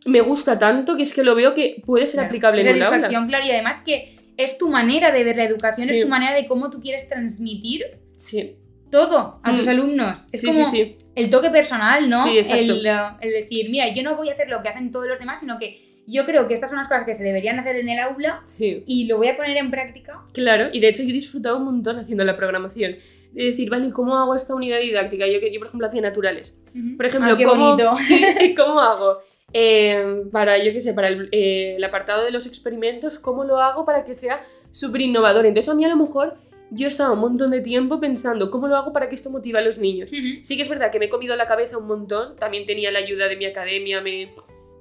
[0.05, 2.27] me gusta tanto que es que lo veo que puede ser Claro.
[2.27, 3.07] aplicable en un aula.
[3.27, 5.95] claro, y además que es tu manera de ver la educación, Sí.
[5.99, 7.85] es tu manera de cómo tú quieres transmitir
[8.17, 8.55] Sí,
[8.91, 9.57] todo a Mm.
[9.57, 10.27] tus alumnos.
[10.31, 10.97] Es sí, como sí, sí.
[11.15, 12.23] el toque personal, ¿no?
[12.23, 12.63] Sí, exacto.
[12.63, 15.19] el, uh, el decir, mira, yo no voy a hacer lo que hacen todos los
[15.19, 17.89] demás, sino que yo creo que estas son las cosas que se deberían hacer en
[17.89, 18.41] el aula
[18.85, 20.21] y lo voy a poner en práctica.
[20.33, 20.69] claro.
[20.71, 22.95] Y de hecho yo he disfrutado un montón haciendo la programación.
[23.33, 25.27] De decir, vale, ¿cómo hago esta unidad didáctica?
[25.27, 26.57] Yo, yo por ejemplo, hacía naturales.
[26.95, 27.75] Por ejemplo, Ah, qué ¿cómo.
[28.57, 29.17] ¿cómo hago?
[29.53, 33.59] eh, para, yo qué sé, para el, eh, el apartado de los experimentos, ¿cómo lo
[33.59, 35.45] hago para que sea súper innovador?
[35.45, 36.35] Entonces a mí a lo mejor
[36.71, 39.61] yo estaba un montón de tiempo pensando, ¿cómo lo hago para que esto motive a
[39.61, 40.09] los niños?
[40.43, 42.99] Sí que es verdad que me he comido la cabeza un montón, también tenía la
[42.99, 44.29] ayuda de mi academia, me,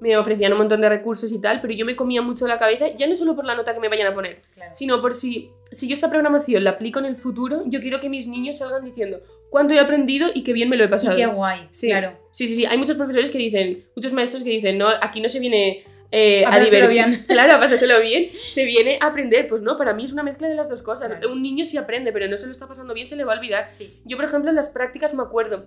[0.01, 2.89] me ofrecían un montón de recursos y tal, pero yo me comía mucho la cabeza,
[2.97, 4.71] ya no solo por la nota que me vayan a poner, Claro.
[4.75, 8.09] sino por si, si yo esta programación la aplico en el futuro, yo quiero que
[8.09, 11.17] mis niños salgan diciendo cuánto he aprendido y qué bien me lo he Y pasado.
[11.17, 11.89] qué guay, Sí.
[11.89, 12.19] claro.
[12.33, 15.29] Sí, sí, sí, hay muchos profesores que dicen, muchos maestros que dicen, no, aquí no
[15.29, 17.25] se viene eh, A a, bien.
[17.29, 19.49] Claro, a pasárselo bien, se viene a aprender.
[19.49, 21.09] Pues no, para mí es una mezcla de las dos cosas.
[21.09, 21.33] Claro.
[21.33, 23.39] Un niño sí aprende, pero no se lo está pasando bien, se le va a
[23.39, 23.71] olvidar.
[23.71, 24.01] Sí.
[24.05, 25.67] Yo, por ejemplo, en las prácticas me acuerdo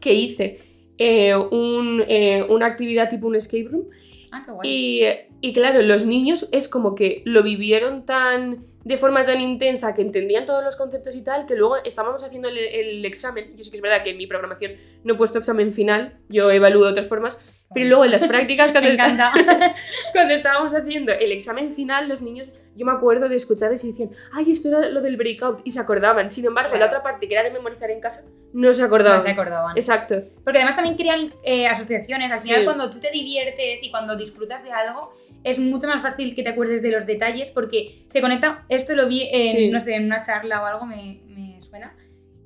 [0.00, 0.60] que hice
[0.98, 3.88] eh, un, eh, una actividad tipo un escape room
[4.32, 4.68] Ah, qué guay.
[4.70, 5.02] y,
[5.40, 10.02] y claro, los niños es como que lo vivieron tan de forma tan intensa que
[10.02, 13.54] entendían todos los conceptos y tal, que luego estábamos haciendo el, el examen.
[13.56, 14.72] Yo sí que es verdad que en mi programación
[15.04, 17.38] no he puesto examen final, yo evalúo de otras formas,
[17.74, 19.32] pero luego en las prácticas cuando, Me encanta.
[20.12, 24.10] cuando estábamos haciendo el examen final, los niños, yo me acuerdo de escucharles y decían,
[24.32, 26.30] ay, esto era lo del breakout, y se acordaban.
[26.30, 26.80] Sin embargo, Claro.
[26.80, 29.18] la otra parte que era de memorizar en casa, no se acordaban.
[29.18, 29.76] No se acordaban.
[29.76, 30.22] Exacto.
[30.42, 32.32] Porque además también crean eh, asociaciones.
[32.32, 32.48] Al Sí.
[32.48, 35.14] final, cuando tú te diviertes y cuando disfrutas de algo,
[35.44, 38.64] es mucho más fácil que te acuerdes de los detalles porque se conecta.
[38.68, 39.68] Esto lo vi en, Sí.
[39.70, 41.96] no sé, en una charla o algo, me, me suena.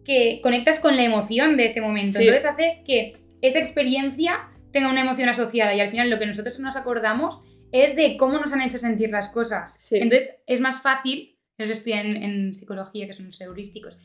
[0.05, 2.18] Que conectas con la emoción de ese momento.
[2.18, 2.24] Sí.
[2.26, 6.59] Entonces haces que esa experiencia tenga una emoción asociada y al final lo que nosotros
[6.61, 7.42] nos acordamos
[7.72, 9.74] es de cómo nos han hecho sentir las cosas.
[9.78, 9.97] Sí.
[9.99, 13.99] Entonces es más fácil, eso estudian en, en psicología, que son los heurísticos,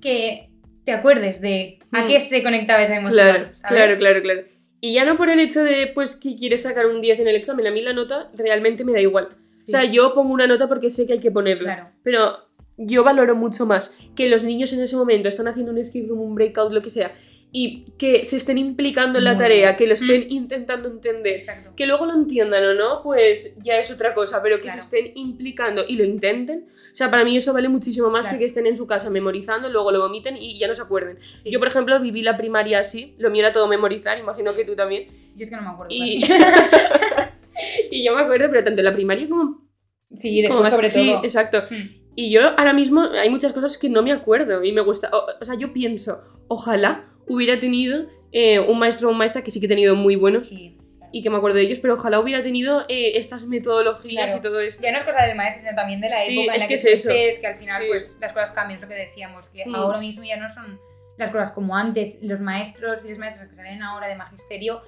[0.00, 0.50] que
[0.84, 2.06] te acuerdes de a Mm.
[2.08, 3.14] qué se conectaba esa emoción.
[3.26, 3.96] Claro, ¿sabes?
[3.98, 4.53] claro, claro, claro.
[4.84, 7.36] Y ya no por el hecho de pues que quieres sacar un 10 en el
[7.36, 9.28] examen, a mí la nota realmente me da igual.
[9.56, 11.74] Sí, O sea, yo pongo una nota porque sé que hay que ponerla.
[11.74, 11.90] claro.
[12.02, 12.36] Pero
[12.76, 16.20] yo valoro mucho más que los niños en ese momento están haciendo un escape room,
[16.20, 17.14] un breakout, lo que sea,
[17.56, 20.32] y que se estén implicando en la tarea, que lo estén Mm.
[20.32, 21.34] intentando entender.
[21.34, 21.70] Exacto.
[21.76, 24.82] Que luego lo entiendan o no, pues ya es otra cosa, pero que Claro.
[24.82, 26.66] se estén implicando y lo intenten.
[26.90, 28.38] O sea, para mí eso vale muchísimo más Claro.
[28.38, 31.18] que que estén en su casa memorizando, luego lo vomiten y ya no se acuerden.
[31.20, 31.48] Sí.
[31.52, 34.56] Yo, por ejemplo, viví la primaria así, lo mío era todo memorizar, imagino Sí.
[34.56, 35.06] que tú también.
[35.36, 35.94] Yo es que no me acuerdo.
[35.94, 36.24] Y,
[37.90, 39.68] y yo me acuerdo, pero tanto en la primaria como...
[40.14, 41.22] sí, después como más- sobre sí, todo.
[41.24, 41.62] exacto.
[41.70, 42.02] Mm.
[42.16, 45.10] Y yo ahora mismo hay muchas cosas que no me acuerdo y me gusta.
[45.12, 49.50] O, o sea, yo pienso, ojalá hubiera tenido eh, un maestro o una maestra que
[49.50, 51.10] sí que he tenido muy buenos Sí, claro.
[51.12, 54.38] y que me acuerdo de ellos, pero ojalá hubiera tenido eh, estas metodologías Claro.
[54.38, 54.82] y todo esto.
[54.82, 56.68] Ya no es cosa del maestro, sino también de la Sí, época en es la
[56.68, 57.88] que que, es estés, que al final Sí.
[57.88, 59.74] pues las cosas cambian, es lo que decíamos, que Mm.
[59.74, 60.78] ahora mismo ya no son
[61.16, 62.18] las cosas como antes.
[62.22, 64.82] Los maestros y las maestras que salen ahora de magisterio,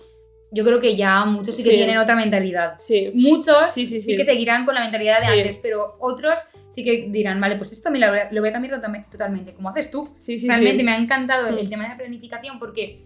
[0.51, 1.77] yo creo que ya muchos sí que Sí.
[1.77, 2.75] tienen otra mentalidad.
[2.79, 4.17] Sí, Muchos Sí, sí, sí, sí.
[4.17, 6.39] que seguirán con la mentalidad de antes, pero otros
[6.77, 9.71] sí que dirán, vale, pues esto me lo, lo voy a cambiar totalme- totalmente, como
[9.71, 10.11] haces tú.
[10.17, 10.47] sí, sí.
[10.47, 10.85] Realmente sí.
[10.85, 11.71] me ha encantado el Mm.
[11.71, 13.03] tema de la planificación porque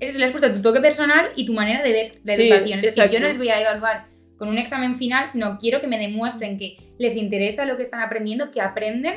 [0.00, 2.78] eso le has puesto tu toque personal y tu manera de ver la educación.
[2.78, 4.06] Es decir, yo no les voy a evaluar
[4.38, 8.00] con un examen final, sino quiero que me demuestren que les interesa lo que están
[8.00, 9.16] aprendiendo, que aprenden.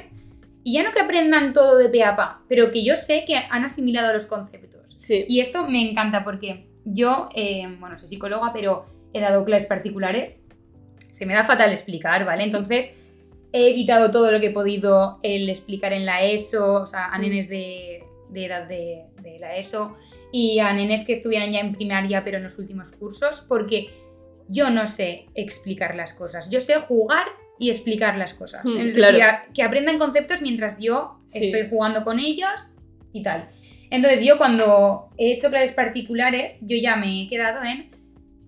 [0.64, 3.36] Y ya no que aprendan todo de pe a pa, pero que yo sé que
[3.36, 4.94] han asimilado los conceptos.
[4.98, 5.26] Sí.
[5.28, 10.48] Y esto me encanta porque yo, eh, bueno, soy psicóloga, pero he dado clases particulares.
[11.12, 12.44] Se me da fatal explicar, ¿vale?
[12.44, 12.98] Entonces
[13.54, 17.18] he evitado todo lo que he podido el explicar en la ESO, o sea, a
[17.18, 17.22] Mm.
[17.22, 19.98] nenes de, de edad de, de la ESO
[20.32, 23.90] y a nenes que estuvieran ya en primaria pero en los últimos cursos, porque
[24.48, 26.50] yo no sé explicar las cosas.
[26.50, 27.26] Yo sé jugar
[27.60, 28.66] y explicar las cosas.
[28.66, 29.14] Mm, es claro.
[29.18, 31.46] decir, a- que aprendan conceptos mientras yo Sí.
[31.46, 32.50] estoy jugando con ellos
[33.14, 33.50] y tal.
[33.90, 37.92] Entonces yo cuando he hecho clases particulares, yo ya me he quedado en,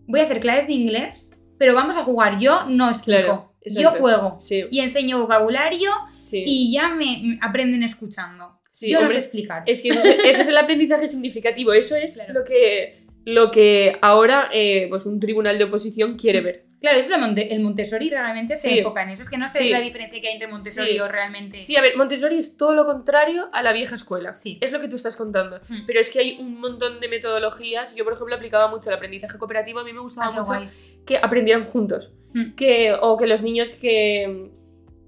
[0.08, 2.39] voy a hacer clases de inglés, pero vamos a jugar.
[2.39, 6.43] Yo no explico, Claro, yo juego Sí, y enseño vocabulario sí.
[6.45, 8.59] y ya me aprenden escuchando.
[8.72, 9.64] Sí, yo hombre, no sé explicar.
[9.68, 11.74] Es que eso es, eso es el aprendizaje significativo.
[11.74, 12.34] Eso es Claro.
[12.34, 16.66] lo, que, lo que ahora eh, pues un tribunal de oposición quiere ver.
[16.82, 19.22] Claro, eso es Monte- el Montessori realmente se enfoca en eso.
[19.22, 21.64] Es que no sé la diferencia que hay entre Montessori o realmente.
[21.64, 24.36] Sí, a ver, Montessori es todo lo contrario a la vieja escuela.
[24.36, 24.57] Sí.
[24.59, 25.61] Es lo que tú estás contando.
[25.70, 25.86] Mm.
[25.88, 27.95] Pero es que hay un montón de metodologías.
[27.95, 29.80] Yo, por ejemplo, aplicaba mucho el aprendizaje cooperativo.
[29.80, 30.70] A mí me gustaba Ah, mucho guay.
[31.05, 32.11] que aprendieran juntos.
[32.34, 32.56] Mm.
[32.56, 34.50] Que, o que los niños que,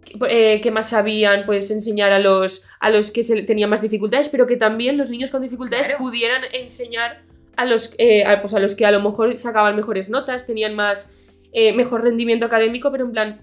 [0.03, 3.81] que, eh, que más sabían, pues enseñar a los, a los que se, tenían más
[3.81, 6.03] dificultades, pero que también los niños con dificultades Claro.
[6.03, 7.23] pudieran enseñar
[7.57, 10.75] a los, eh, a, pues a los que a lo mejor sacaban mejores notas, tenían
[10.75, 11.15] más,
[11.53, 13.41] eh, mejor rendimiento académico, pero en plan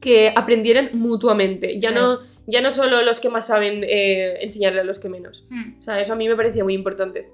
[0.00, 1.80] que aprendieran mutuamente.
[1.80, 5.44] Ya, no, ya no solo los que más saben enseñarle a los que menos.
[5.48, 5.80] Mm.
[5.80, 7.28] O sea, eso a mí me parecía muy importante.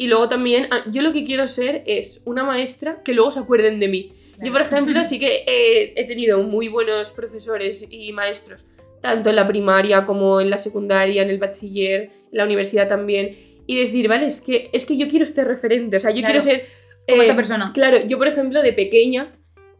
[0.00, 3.38] Y luego también, ah, yo lo que quiero ser es una maestra que luego se
[3.38, 4.12] acuerden de mí.
[4.42, 4.76] Yo, por Claro.
[4.84, 8.64] ejemplo, sí que eh, he tenido muy buenos profesores y maestros,
[9.02, 13.36] tanto en la primaria como en la secundaria, en el bachiller, en la universidad también.
[13.66, 16.40] Y decir, vale, es que, es que yo quiero este referente, o sea, yo Claro.
[16.40, 16.66] quiero ser...
[17.08, 17.70] Como eh, esta persona.
[17.74, 19.32] Claro, yo, por ejemplo, de pequeña,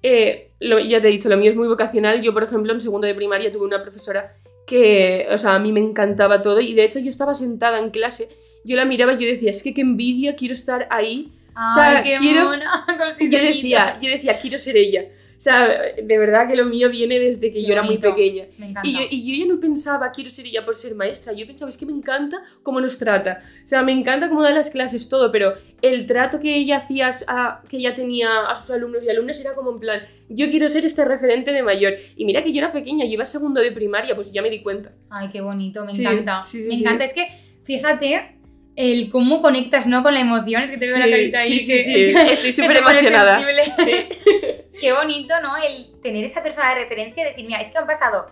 [0.03, 2.23] eh, lo- ya te he dicho, lo mío es muy vocacional.
[2.23, 4.35] Yo, por ejemplo, en segundo de primaria tuve una profesora
[4.67, 7.91] que, o sea, a mí me encantaba todo y de hecho yo estaba sentada en
[7.91, 8.29] clase,
[8.65, 11.33] yo la miraba y yo decía, es que qué envidia, quiero estar ahí.
[11.69, 12.87] Ay, sea, qué quiero- mona,
[13.21, 15.05] Yo decía, yo decía, quiero ser ella.
[15.37, 18.45] O sea, de verdad que lo mío viene desde que Qué yo era muy pequeña.
[18.59, 18.87] Me encanta.
[18.87, 21.33] Y yo, y yo ya no pensaba, quiero ser ella por ser maestra.
[21.33, 23.41] Yo pensaba, es que me encanta cómo nos trata.
[23.65, 27.09] O sea, me encanta cómo da las clases, todo, pero el trato que ella hacía,
[27.27, 30.69] a- que ella tenía a sus alumnos y alumnas era como en plan, yo quiero
[30.69, 31.95] ser este referente de mayor.
[32.17, 34.61] Y mira que yo era pequeña, yo iba segundo de primaria, pues ya me di
[34.61, 34.93] cuenta.
[35.09, 36.43] Ay, qué bonito, me Sí, encanta.
[36.43, 37.05] sí, sí, me encanta.
[37.05, 37.27] Es que,
[37.65, 38.37] fíjate,
[38.81, 40.03] el cómo conectas ¿no?
[40.03, 40.63] con la emoción.
[40.65, 41.61] Es que te veo la Sí, carita ahí.
[41.61, 42.15] sí, sí, que- sí.
[42.27, 43.43] que Estoy súper emocionada.
[44.81, 45.57] qué bonito, ¿no?
[45.57, 48.27] El tener esa persona de referencia y decir, mira, es que han pasado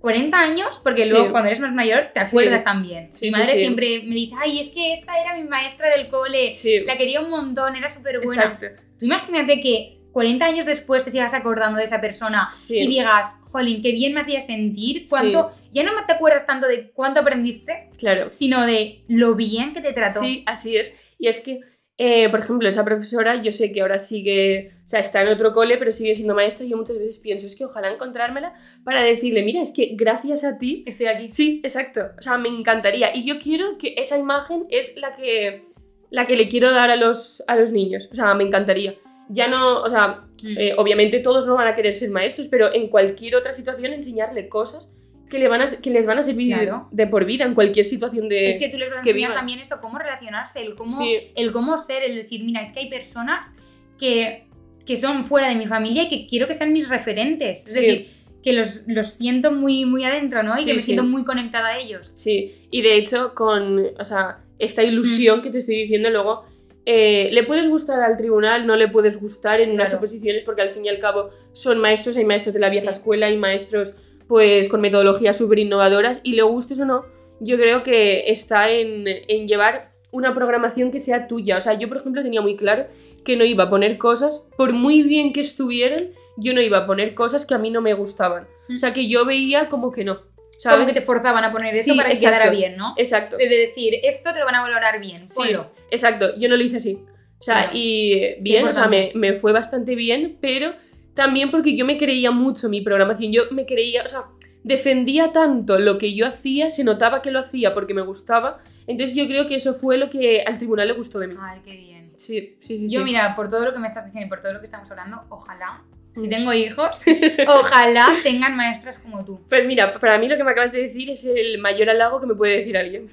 [0.00, 3.12] 40 años, porque luego cuando eres más mayor te acuerdas también.
[3.12, 6.50] Sí, Mi madre siempre me dice, ay, es que esta era mi maestra del cole.
[6.86, 8.42] La quería un montón, era súper buena.
[8.42, 8.66] exacto.
[8.98, 13.82] Tú imagínate que 40 años después te sigas acordando de esa persona y digas, jolín,
[13.82, 18.28] qué bien me hacía sentir, cuánto, ya no te acuerdas tanto de cuánto aprendiste, Claro.
[18.32, 20.20] sino de lo bien que te trató.
[20.20, 20.96] Sí, así es.
[21.18, 21.60] Y es que,
[21.98, 25.52] eh, por ejemplo, esa profesora, yo sé que ahora sigue, o sea, está en otro
[25.52, 26.66] cole, pero sigue siendo maestra.
[26.66, 30.42] Y yo muchas veces pienso, es que ojalá encontrármela para decirle, mira, es que gracias
[30.42, 30.82] a ti.
[30.86, 31.28] Estoy aquí.
[31.30, 32.00] Sí, exacto.
[32.18, 33.14] O sea, me encantaría.
[33.14, 35.66] Y yo quiero que esa imagen es la que,
[36.10, 38.08] la que le quiero dar a los, a los niños.
[38.10, 38.94] O sea, me encantaría.
[39.28, 40.24] Ya no, o sea.
[40.44, 44.48] Eh, obviamente todos no van a querer ser maestros, pero en cualquier otra situación enseñarle
[44.48, 44.90] cosas
[45.30, 46.88] que, le van a, que les van a servir Claro.
[46.90, 48.50] de por vida en cualquier situación de...
[48.50, 49.34] es que tú les vas a enseñar vivan.
[49.34, 51.16] también eso, cómo relacionarse, el cómo, Sí.
[51.34, 53.56] el cómo ser, el decir, mira, es que hay personas
[53.98, 54.44] que,
[54.84, 57.64] que son fuera de mi familia y que quiero que sean mis referentes.
[57.64, 57.80] Es Sí.
[57.80, 58.10] decir,
[58.42, 60.52] que los, los siento muy, muy adentro, ¿no?
[60.54, 60.84] Y Sí, que me sí.
[60.86, 62.10] siento muy conectada a ellos.
[62.16, 65.42] Sí, y de hecho, con o sea, esta ilusión Mm.
[65.42, 66.44] que te estoy diciendo, luego
[66.86, 70.70] eh, le puedes gustar al tribunal, no le puedes gustar en unas oposiciones, porque al
[70.70, 72.98] fin y al cabo son maestros, hay maestros de la vieja Sí.
[72.98, 73.96] escuela, hay maestros
[74.28, 77.04] pues con metodologías súper innovadoras, y le gustes o no,
[77.40, 81.56] yo creo que está en, en llevar una programación que sea tuya.
[81.56, 82.86] O sea, yo, por ejemplo, tenía muy claro
[83.24, 86.86] que no iba a poner cosas, por muy bien que estuvieran, yo no iba a
[86.86, 88.46] poner cosas que a mí no me gustaban.
[88.74, 90.20] O sea, que yo veía como que no.
[90.62, 90.76] ¿Sabes?
[90.78, 92.36] Como que te forzaban a poner eso Sí, para que exacto.
[92.36, 92.94] quedara bien, ¿no?
[92.96, 93.36] Exacto.
[93.36, 95.70] De decir, esto te lo van a valorar bien, Sí, ponlo.
[95.90, 96.36] exacto.
[96.38, 97.02] Yo no lo hice así.
[97.38, 97.70] O sea, Claro.
[97.74, 100.74] y bien, o sea, me, me fue bastante bien, pero
[101.14, 103.32] también porque yo me creía mucho mi programación.
[103.32, 104.24] Yo me creía, o sea,
[104.62, 108.60] defendía tanto lo que yo hacía, se notaba que lo hacía porque me gustaba.
[108.86, 111.34] Entonces yo creo que eso fue lo que al tribunal le gustó de mí.
[111.40, 112.12] Ay, qué bien.
[112.16, 112.88] Sí, sí, sí.
[112.92, 113.04] Yo, sí.
[113.04, 115.24] mira, por todo lo que me estás diciendo y por todo lo que estamos hablando,
[115.28, 115.82] ojalá,
[116.14, 117.02] si tengo hijos,
[117.46, 119.40] ojalá tengan maestras como tú.
[119.48, 122.26] Pues mira, para mí lo que me acabas de decir es el mayor halago que
[122.26, 123.08] me puede decir alguien.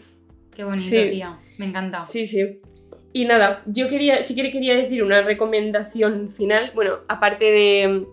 [0.55, 1.09] Qué bonito, Sí.
[1.11, 1.37] tía.
[1.57, 2.03] Me encanta.
[2.03, 2.59] Sí, sí.
[3.13, 6.71] Y nada, yo quería, sí que quería decir una recomendación final.
[6.75, 8.05] Bueno, aparte de,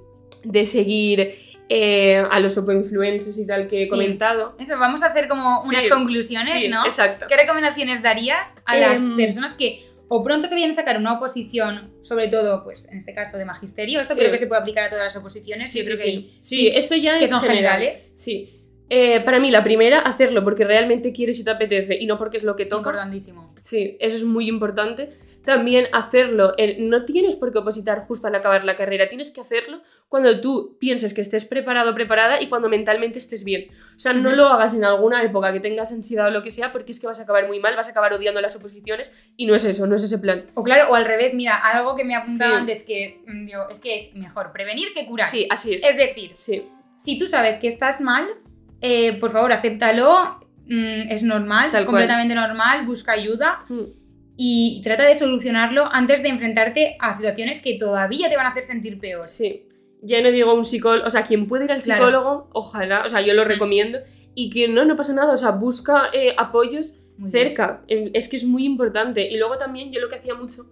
[0.45, 1.35] de seguir
[1.69, 3.91] eh, a los influencers y tal que he Sí.
[3.91, 4.55] comentado.
[4.59, 6.85] Eso, vamos a hacer como unas Sí, conclusiones, Sí, ¿no?
[6.87, 7.27] exacto.
[7.29, 11.15] ¿Qué recomendaciones darías a las Em, personas que o pronto se vayan a sacar una
[11.15, 14.01] oposición, sobre todo, pues en este caso de magisterio?
[14.01, 14.21] Esto Sí.
[14.21, 15.71] creo que se puede aplicar a todas las oposiciones.
[15.73, 16.17] Sí, yo creo sí, que sí.
[16.17, 17.75] hay Sí, esto ya que es son general.
[17.75, 18.13] generales.
[18.17, 18.53] Sí.
[18.89, 22.37] Eh, para mí, la primera, hacerlo porque realmente quieres y te apetece y no porque
[22.37, 22.91] es lo que toca.
[22.91, 23.53] Importantísimo.
[23.61, 25.11] Sí, eso es muy importante.
[25.47, 29.81] También hacerlo, no tienes por qué opositar justo al acabar la carrera, tienes que hacerlo
[30.09, 33.69] cuando tú pienses que estés preparado o preparada y cuando mentalmente estés bien.
[33.95, 36.73] O sea, no lo hagas en alguna época que tengas ansiedad o lo que sea,
[36.73, 39.47] porque es que vas a acabar muy mal, vas a acabar odiando las oposiciones y
[39.47, 40.47] no es eso, no es ese plan.
[40.55, 42.61] O claro, o al revés, mira, algo que me apuntaba Sí.
[42.61, 45.29] antes que mm, digo, es que es mejor prevenir que curar.
[45.29, 45.85] Sí, así es.
[45.85, 48.27] Es decir, Sí, si tú sabes que estás mal,
[48.81, 50.41] eh, por favor, acéptalo.
[50.69, 51.87] mm, es normal, Tal cual.
[51.87, 53.83] completamente normal, busca ayuda Mm,
[54.37, 58.65] y trata de solucionarlo antes de enfrentarte a situaciones que todavía te van a hacer
[58.65, 59.29] sentir peor.
[59.29, 59.63] sí.
[60.03, 62.05] Ya no digo un psicólogo, o sea, quien puede ir al Claro.
[62.05, 63.99] psicólogo, ojalá, o sea, yo lo recomiendo.
[64.35, 67.83] Y que no, no pasa nada, o sea, busca eh, apoyos Muy cerca.
[67.89, 69.27] Eh, Es que es muy importante.
[69.29, 70.65] Y luego también yo lo que hacía mucho,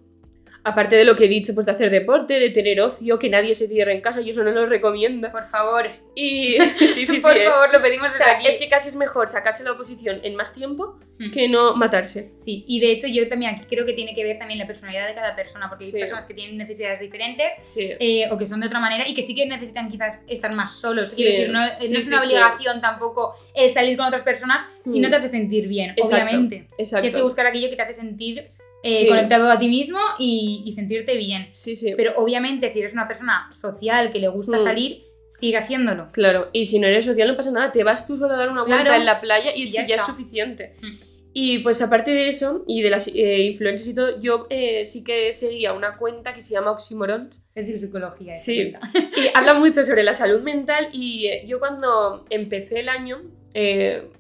[0.65, 3.55] aparte de lo que he dicho, pues de hacer deporte, de tener ocio, que nadie
[3.55, 5.31] se cierre en casa, yo eso no lo recomiendo.
[5.31, 5.87] Por favor,
[6.17, 7.21] Y sí, sí, sí.
[7.21, 7.45] por eh.
[7.45, 8.47] favor, lo pedimos O desde sea, aquí.
[8.49, 11.31] es que casi es mejor sacarse la oposición en más tiempo Mm.
[11.31, 12.33] que no matarse.
[12.39, 15.07] Sí, y de hecho yo también aquí creo que tiene que ver también la personalidad
[15.07, 15.95] de cada persona, porque Sí.
[15.95, 17.93] hay personas que tienen necesidades diferentes Sí.
[18.01, 20.73] eh, o que son de otra manera y que sí que necesitan quizás estar más
[20.81, 21.11] solos.
[21.11, 21.23] Sí.
[21.23, 22.27] Quiero decir, no, no Sí, es una sí.
[22.27, 25.03] obligación tampoco el salir con otras personas si Mm.
[25.03, 26.17] no te hace sentir bien, Exacto.
[26.17, 26.67] obviamente.
[26.79, 27.03] Exacto.
[27.03, 28.51] Tienes que buscar aquello que te hace sentir
[28.87, 29.09] eh, Sí.
[29.09, 31.49] conectado a ti mismo y, y sentirte bien.
[31.53, 31.95] Sí, sí.
[31.97, 34.63] Pero obviamente si eres una persona social que le gusta Mm.
[34.65, 36.13] salir, sigue haciéndolo.
[36.13, 38.51] Claro, y si no eres social no pasa nada, te vas tú solo a dar
[38.51, 38.99] una vuelta Claro.
[39.01, 40.77] en la playa y es Ya que ya es suficiente.
[40.83, 41.01] Mm.
[41.37, 45.03] Y pues aparte de eso, y de las eh, influencers y todo, yo eh, sí
[45.03, 48.37] que seguía una cuenta que se llama Oxymoron, Es de psicología.
[48.37, 48.73] Sí.
[48.95, 53.23] y habla mucho sobre la salud mental y eh, yo cuando empecé el año,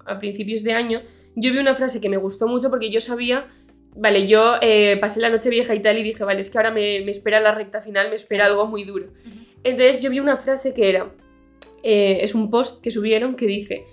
[0.06, 1.02] a principios de año,
[1.36, 3.46] yo vi una frase que me gustó mucho porque yo sabía,
[3.95, 6.70] vale, yo eh, pasé la noche vieja y tal y dije, vale, es que ahora
[6.70, 9.09] me, me espera la recta final, me espera algo muy duro.
[9.62, 11.11] Entonces yo vi una frase que era,
[11.82, 13.84] eh, es un post que subieron que dice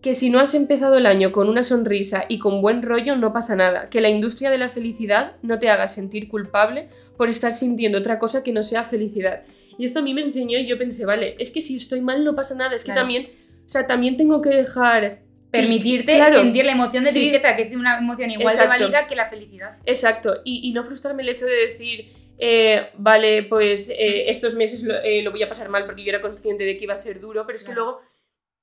[0.00, 3.32] que si no has empezado el año con una sonrisa y con buen rollo no
[3.32, 7.52] pasa nada, que la industria de la felicidad no te haga sentir culpable por estar
[7.52, 9.44] sintiendo otra cosa que no sea felicidad.
[9.78, 12.24] Y esto a mí me enseñó y yo pensé, vale, es que si estoy mal
[12.24, 13.02] no pasa nada, es que Claro.
[13.02, 13.28] también,
[13.64, 15.20] o sea, también tengo que dejar...
[15.52, 16.40] Permitirte Claro.
[16.40, 17.20] sentir la emoción de Sí.
[17.20, 18.72] tristeza, que es una emoción igual Exacto.
[18.72, 19.76] de válida que la felicidad.
[19.84, 24.82] Exacto, y, y no frustrarme el hecho de decir, eh, vale, pues eh, estos meses
[24.82, 26.98] lo, eh, lo voy a pasar mal porque yo era consciente de que iba a
[26.98, 28.00] ser duro, pero es que luego,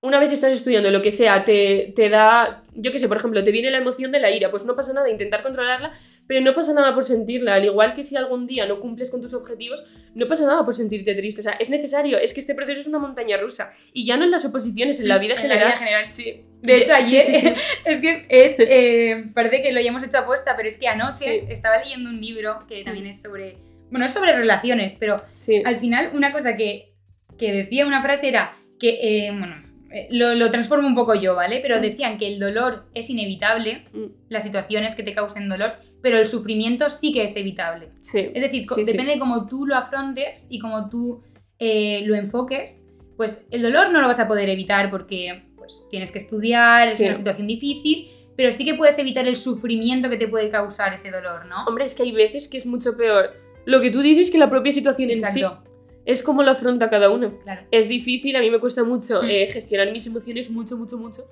[0.01, 3.43] una vez estás estudiando lo que sea, te, te da, yo qué sé, por ejemplo,
[3.43, 5.91] te viene la emoción de la ira, pues no pasa nada intentar controlarla,
[6.29, 9.19] pero no pasa nada por sentirla, al igual que si algún día no cumples con
[9.19, 12.53] tus objetivos, no pasa nada por sentirte triste, o sea, es necesario, es que este
[12.53, 15.41] proceso es una montaña rusa, y ya no en las oposiciones, en la vida En
[15.41, 15.67] general.
[15.69, 16.11] vida general.
[16.11, 16.41] Sí.
[16.61, 17.53] De hecho, ayer, sí, sí.
[17.85, 21.41] es que es, eh, parece que lo hayamos hecho aposta, pero es que anoche Sí.
[21.49, 23.57] estaba leyendo un libro que también es sobre,
[23.89, 25.63] bueno, es sobre relaciones, pero Sí.
[25.65, 26.93] al final una cosa que,
[27.39, 29.55] que decía una frase era que, eh, bueno,
[29.91, 31.59] eh, lo, lo transformo un poco yo, ¿vale?
[31.63, 31.81] Pero Mm.
[31.81, 34.05] decían que el dolor es inevitable, Mm.
[34.29, 37.89] las situaciones que te causen dolor, pero el sufrimiento sí que es evitable.
[37.99, 38.29] Sí.
[38.33, 38.91] Es decir, Sí, sí.
[38.91, 41.21] depende de cómo tú lo afrontes y cómo tú
[41.59, 42.87] eh, lo enfoques,
[43.17, 46.95] pues el dolor no lo vas a poder evitar porque pues, tienes que estudiar, es
[46.95, 47.03] Sí.
[47.03, 51.11] una situación difícil, pero sí que puedes evitar el sufrimiento que te puede causar ese
[51.11, 51.65] dolor, ¿no?
[51.65, 53.31] Hombre, es que hay veces que es mucho peor
[53.65, 55.41] lo que tú dices que la propia situación en sí.
[55.41, 55.69] Exacto,
[56.05, 57.37] Es como lo afronta cada uno.
[57.43, 57.67] claro.
[57.71, 59.25] Es difícil, a mí me cuesta mucho Mm.
[59.29, 61.23] eh, gestionar mis emociones, mucho, mucho, mucho.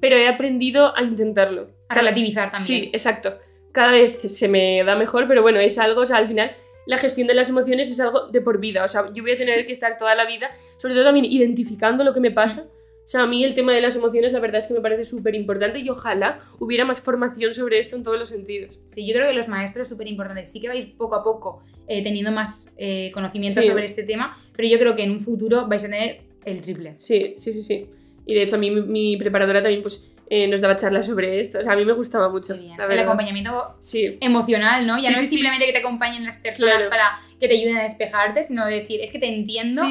[0.00, 1.70] Pero he aprendido a intentarlo.
[1.88, 2.82] A relativizar también.
[2.82, 3.38] Sí, exacto.
[3.78, 6.50] Cada vez se me da mejor, pero bueno, es algo, o sea, al final
[6.84, 8.82] la gestión de las emociones es algo de por vida.
[8.82, 12.02] O sea, yo voy a tener que estar toda la vida, sobre todo también identificando
[12.02, 12.62] lo que me pasa.
[12.64, 15.04] O sea, a mí el tema de las emociones la verdad es que me parece
[15.04, 18.74] súper importante y ojalá hubiera más formación sobre esto en todos los sentidos.
[18.86, 20.44] Sí, yo creo que los maestros es súper importante.
[20.46, 23.68] Sí que vais poco a poco eh, teniendo más eh, conocimiento Sí.
[23.68, 26.94] sobre este tema, pero yo creo que en un futuro vais a tener el triple.
[26.96, 27.86] Sí, sí, sí, sí.
[28.26, 31.40] Y de hecho a mí mi, mi preparadora también pues eh, nos daba charlas sobre
[31.40, 31.58] esto.
[31.58, 32.54] O sea, a mí me gustaba mucho.
[32.76, 34.96] La El acompañamiento Sí, emocional, ¿no?
[34.98, 36.90] Ya Sí, no sí, es simplemente que te acompañen las personas Claro.
[36.90, 39.82] para que te ayuden a despejarte, sino decir, es que te entiendo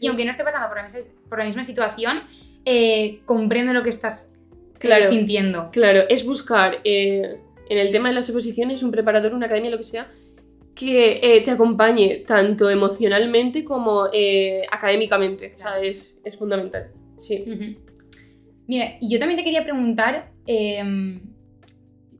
[0.00, 2.22] y aunque no esté pasando por la misma, por la misma situación,
[2.64, 4.26] eh, comprendo lo que estás
[4.74, 5.08] eh, Claro.
[5.08, 5.70] sintiendo.
[5.72, 7.36] Claro, es buscar eh,
[7.68, 10.08] en el tema de las oposiciones un preparador, una academia, lo que sea,
[10.74, 15.52] que eh, te acompañe tanto emocionalmente como eh, académicamente.
[15.54, 15.82] O sea, Claro.
[15.82, 16.90] es, es fundamental.
[17.16, 17.44] Sí.
[17.46, 17.85] Ujú.
[18.66, 21.20] Mira, y yo también te quería preguntar, em,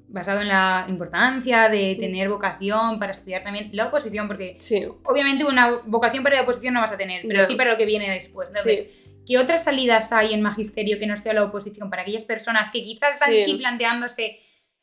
[0.09, 4.87] basado en la importancia de tener vocación para estudiar también la oposición, porque Sí.
[5.05, 7.85] obviamente una vocación para la oposición no vas a tener, pero sí para lo que
[7.87, 8.49] viene después.
[8.49, 8.89] Entonces,
[9.27, 12.83] ¿qué otras salidas hay en magisterio que no sea la oposición para aquellas personas que
[12.85, 13.43] quizás están Sí.
[13.43, 14.39] aquí planteándose,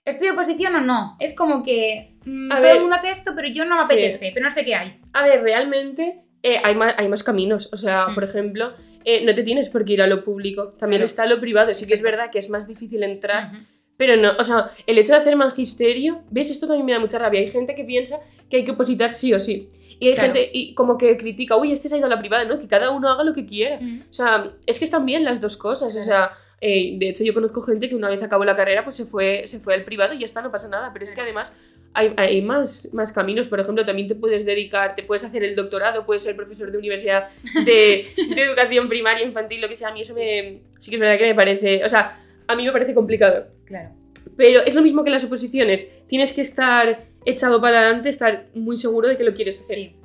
[0.05, 1.15] ¿estudio oposición o no?
[1.19, 2.75] Es como que mm, todo ver.
[2.75, 3.93] el mundo hace esto, pero yo no me Sí.
[3.93, 4.99] apetece, pero no sé qué hay.
[5.13, 7.69] A ver, realmente eh, hay, más, hay más caminos.
[7.71, 8.15] O sea, Mm.
[8.15, 8.73] por ejemplo,
[9.05, 10.69] eh, no te tienes por qué ir a lo público.
[10.77, 11.05] También Claro.
[11.09, 11.73] está lo privado.
[11.73, 12.17] Sí que es Exacto.
[12.17, 13.51] verdad que es más difícil entrar.
[13.95, 16.49] Pero no, o sea, el hecho de hacer magisterio, ¿ves?
[16.49, 17.39] Esto también me da mucha rabia.
[17.39, 19.69] Hay gente que piensa que hay que opositar sí o sí.
[19.99, 20.33] Y hay Claro.
[20.33, 22.59] gente y como que critica, uy, este se ha ido a la privada, ¿no?
[22.59, 23.79] Que cada uno haga lo que quiera.
[24.09, 25.95] O sea, es que están bien las dos cosas.
[25.95, 28.95] O sea, eh, de hecho yo conozco gente que una vez acabó la carrera, pues
[28.95, 30.91] se fue, se fue al privado y ya está, no pasa nada.
[30.91, 31.27] Pero es que Claro.
[31.29, 31.53] además
[31.93, 33.47] hay, hay más, más caminos.
[33.47, 36.77] Por ejemplo, también te puedes dedicar, te puedes hacer el doctorado, puedes ser profesor de
[36.77, 37.29] universidad
[37.65, 39.89] de, de educación primaria, infantil, lo que sea.
[39.89, 42.65] A mí eso me, sí que es verdad que me parece, o sea, a mí
[42.65, 43.47] me parece complicado.
[43.65, 43.89] Claro.
[44.35, 46.07] Pero es lo mismo que las oposiciones.
[46.07, 49.77] Tienes que estar echado para adelante, estar muy seguro de que lo quieres hacer.
[49.77, 49.95] Sí.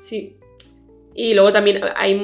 [0.00, 0.36] Sí.
[1.14, 2.14] Y luego también hay,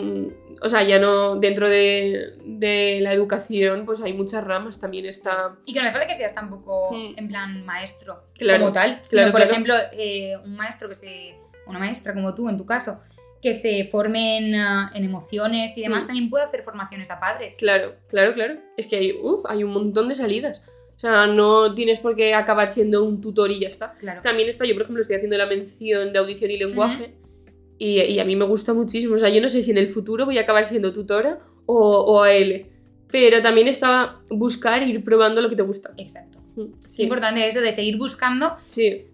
[0.65, 5.57] o sea, ya no, dentro de, de la educación, pues hay muchas ramas, también está...
[5.67, 7.19] Y que no hace falta que seas tampoco Mm.
[7.19, 9.53] en plan maestro Claro, como tal, sino claro, por claro.
[9.53, 11.35] ejemplo eh, un maestro que se,
[11.67, 13.01] una maestra como tú en tu caso,
[13.43, 16.07] que se forme en, ah, en emociones y demás, Mm.
[16.07, 17.57] también puede hacer formaciones a padres.
[17.59, 18.55] Claro, claro, claro.
[18.79, 20.63] Es que hay, uf, hay un montón de salidas.
[20.97, 23.95] O sea, no tienes por qué acabar siendo un tutor y ya está.
[23.99, 24.23] Claro.
[24.23, 27.15] También está, yo por ejemplo estoy haciendo la mención de audición y lenguaje
[27.79, 29.15] y, y a mí me gusta muchísimo.
[29.15, 31.77] O sea, yo no sé si en el futuro voy a acabar siendo tutora o,
[32.01, 32.67] o AL.
[33.11, 35.93] Pero también estaba buscar e ir probando lo que te gusta.
[35.97, 36.39] Exacto.
[36.87, 38.57] Es Sí, importante eso de seguir buscando.
[38.65, 39.07] sí,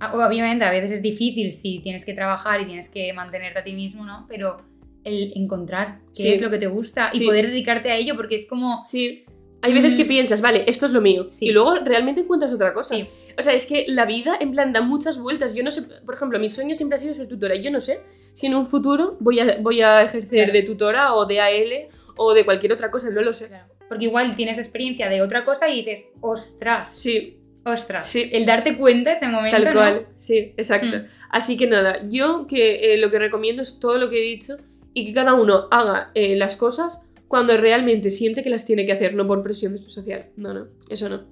[0.00, 3.64] Ah, Obviamente a veces es difícil si tienes que trabajar y tienes que mantenerte a
[3.64, 4.26] ti mismo, ¿no?
[4.28, 4.58] Pero
[5.02, 6.28] el encontrar qué Sí.
[6.28, 8.84] es lo que te gusta y poder dedicarte a ello porque es como...
[8.84, 9.24] sí.
[9.60, 10.08] Hay veces que Mm.
[10.08, 11.28] piensas, vale, esto es lo mío.
[11.32, 11.46] Sí.
[11.46, 12.94] Y luego realmente encuentras otra cosa.
[12.94, 13.08] Sí.
[13.36, 15.54] O sea, es que la vida en plan da muchas vueltas.
[15.54, 17.56] Yo no sé, por ejemplo, mi sueño siempre ha sido ser tutora.
[17.56, 17.98] Yo no sé
[18.34, 20.52] si en un futuro voy a, voy a ejercer Claro.
[20.52, 23.48] de tutora o de AL o de cualquier otra cosa, no lo sé.
[23.48, 23.66] Claro.
[23.88, 28.06] Porque igual tienes experiencia de otra cosa y dices, ostras, Sí, ostras.
[28.06, 28.28] Sí.
[28.32, 29.80] El darte cuenta ese momento, tal ¿no?
[29.80, 30.06] cual.
[30.18, 30.98] Sí, exacto.
[30.98, 31.04] Mm.
[31.30, 34.56] Así que nada, yo que eh, lo que recomiendo es todo lo que he dicho
[34.94, 38.92] y que cada uno haga eh, las cosas cuando realmente siente que las tiene que
[38.92, 40.30] hacer, no por presión de su social.
[40.36, 41.24] No, no, eso no.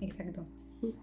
[0.00, 0.46] Exacto.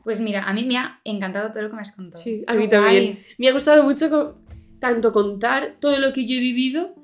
[0.03, 2.21] Pues mira, a mí me ha encantado todo lo que me has contado.
[2.21, 3.19] Sí, a mí también.
[3.38, 4.39] Me ha gustado mucho co-
[4.80, 6.95] tanto contar todo lo que yo he vivido,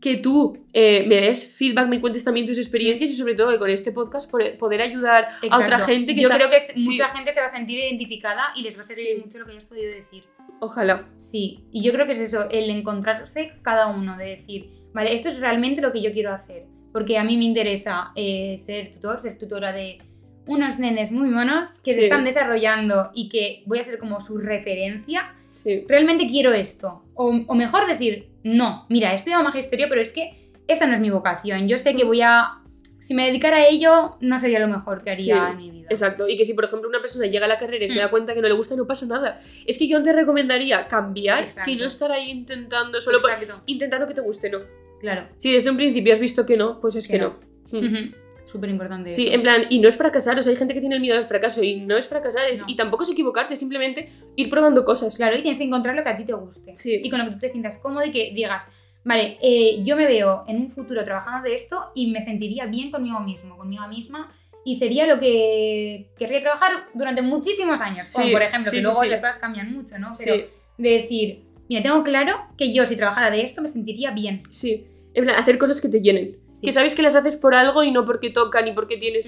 [0.00, 3.58] que tú eh, me des feedback, me cuentes también tus experiencias y sobre todo que
[3.58, 5.86] con este podcast poder ayudar a otra Exacto.
[5.86, 6.90] gente que Yo está- creo que Sí.
[6.90, 9.22] mucha gente se va a sentir identificada y les va a servir Sí.
[9.24, 10.24] mucho lo que hayas podido decir.
[10.60, 11.08] Ojalá.
[11.18, 15.28] Sí, y yo creo que es eso, el encontrarse cada uno, de decir, vale, esto
[15.28, 19.18] es realmente lo que yo quiero hacer, porque a mí me interesa eh, ser tutor,
[19.18, 19.98] ser tutora de
[20.46, 22.04] unos nenes muy monos que se Sí.
[22.04, 25.34] están desarrollando y que voy a ser como su referencia.
[25.50, 25.84] Sí.
[25.88, 27.02] Realmente quiero esto.
[27.14, 31.00] O, o mejor decir, no, mira, he estudiado magisterio, pero es que esta no es
[31.00, 31.68] mi vocación.
[31.68, 32.62] Yo sé que voy a...
[32.98, 35.86] Si me dedicara a ello, no sería lo mejor que haría Sí, en mi vida.
[35.90, 36.28] Exacto.
[36.28, 38.02] Y que si, por ejemplo, una persona llega a la carrera y se Mm.
[38.02, 39.40] da cuenta que no le gusta, no pasa nada.
[39.66, 41.70] Es que yo te recomendaría cambiar Exacto.
[41.70, 43.30] que no estar ahí intentando solo por-
[43.66, 44.58] intentando que te guste, no.
[45.00, 45.28] Claro.
[45.36, 47.36] Si desde un principio has visto que no, pues es que Que no.
[47.72, 47.80] no.
[47.80, 48.14] Mm.
[48.46, 49.10] Súper importante.
[49.10, 51.16] Sí, en plan, y no es fracasar, o sea, hay gente que tiene el miedo
[51.18, 52.66] al fracaso y no es fracasar, es, No.
[52.68, 55.16] y tampoco es equivocarte, es simplemente ir probando cosas.
[55.16, 56.76] Claro, y tienes que encontrar lo que a ti te guste.
[56.76, 57.00] Sí.
[57.02, 58.70] Y con lo que tú te sientas cómodo y que digas,
[59.04, 62.92] vale, eh, yo me veo en un futuro trabajando de esto y me sentiría bien
[62.92, 64.32] conmigo mismo, conmigo misma.
[64.64, 68.12] Y sería lo que querría trabajar durante muchísimos años.
[68.12, 69.08] Como Sí, por ejemplo, sí, que luego sí.
[69.08, 70.12] las cosas cambian mucho, ¿no?
[70.18, 70.44] Pero Sí,
[70.78, 74.42] de decir, mira, tengo claro que yo si trabajara de esto me sentiría bien.
[74.50, 74.86] sí.
[75.14, 76.36] En plan, hacer cosas que te llenen.
[76.52, 76.66] Sí.
[76.66, 79.26] Que sabes que las haces por algo y no porque toca, ni porque tienes,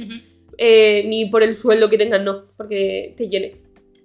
[0.59, 3.57] eh, ni por el sueldo que tengan, no, porque te llene.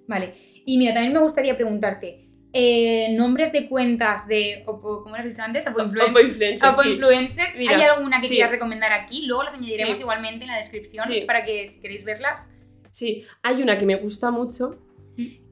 [0.06, 0.32] Vale.
[0.64, 2.24] Y mira, también me gustaría preguntarte,
[2.54, 5.66] eh, nombres de cuentas de, Oppo, ¿cómo lo has dicho antes?
[5.66, 6.88] Oppo Influen- Oppo Influencer, Oppo sí.
[6.92, 7.58] Influencers.
[7.58, 8.34] Mira, ¿Hay alguna que sí.
[8.36, 9.26] quieras recomendar aquí?
[9.26, 10.02] Luego las añadiremos Sí.
[10.04, 12.54] igualmente en la descripción para que si queréis verlas.
[12.92, 14.78] Sí, hay una que me gusta mucho.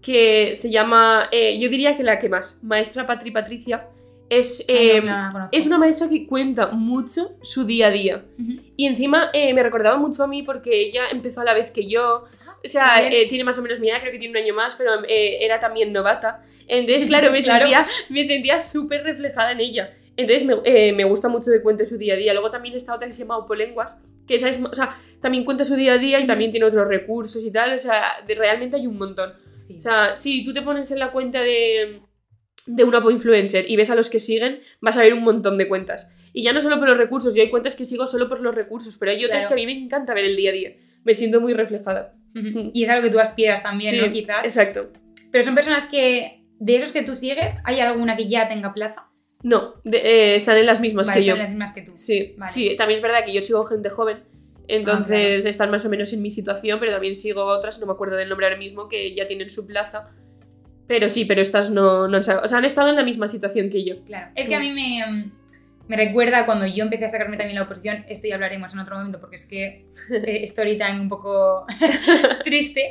[0.03, 3.89] Que se llama, eh, yo diría que la que más, Maestra Patri Patricia.
[4.29, 8.25] Es, Ay, eh, no es una maestra que cuenta mucho su día a día.
[8.77, 11.87] Y encima eh, me recordaba mucho a mí porque ella empezó a la vez que
[11.87, 12.25] yo.
[12.65, 14.75] O sea, eh, tiene más o menos mi edad, creo que tiene un año más,
[14.77, 16.43] pero era también novata.
[16.67, 17.67] Entonces, claro, me Claro.
[17.67, 19.95] sentía, me sentía súper reflejada en ella.
[20.17, 22.33] Entonces, me, me gusta mucho que cuente su día a día.
[22.33, 25.65] Luego también está otra que se llama Opolenguas, que esa es, o sea, también cuenta
[25.67, 27.75] su día a día y también tiene otros recursos y tal.
[27.75, 29.33] O sea, de- realmente hay un montón.
[29.73, 29.77] Sí.
[29.77, 32.01] O sea, si tú te pones en la cuenta de,
[32.67, 35.59] de un Apo influencer y ves a los que siguen, vas a ver un montón
[35.59, 36.09] de cuentas.
[36.33, 38.55] Y ya no solo por los recursos, yo hay cuentas que sigo solo por los
[38.55, 39.57] recursos, pero hay otras Claro.
[39.57, 40.71] que a mí me encanta ver el día a día.
[41.05, 42.15] Me siento muy reflejada.
[42.35, 42.71] Ujú.
[42.73, 44.13] Y es a lo que tú aspiras también, Sí, ¿no?
[44.13, 44.45] Quizás.
[44.45, 44.91] Exacto.
[45.31, 49.09] Pero son personas que, de esos que tú sigues, ¿hay alguna que ya tenga plaza?
[49.43, 51.33] No, de- eh, están en las mismas Vale, que yo.
[51.33, 51.93] son las mismas que tú.
[51.97, 52.53] Sí, Vale.
[52.53, 54.23] sí, también es verdad que yo sigo gente joven,
[54.69, 55.49] entonces Ah, claro.
[55.51, 58.29] están más o menos en mi situación, pero también sigo otras, no me acuerdo del
[58.29, 60.09] nombre ahora mismo, que ya tienen su plaza.
[60.87, 63.71] Pero sí, pero estas no, no han o sea, han estado en la misma situación
[63.71, 63.99] que yo.
[64.05, 64.31] Claro.
[64.35, 65.33] Es que a mí me, mm,
[65.89, 68.97] me recuerda cuando yo empecé a sacarme también la oposición, esto ya hablaremos en otro
[68.97, 71.67] momento porque es que eh, story time un poco
[72.45, 72.91] triste,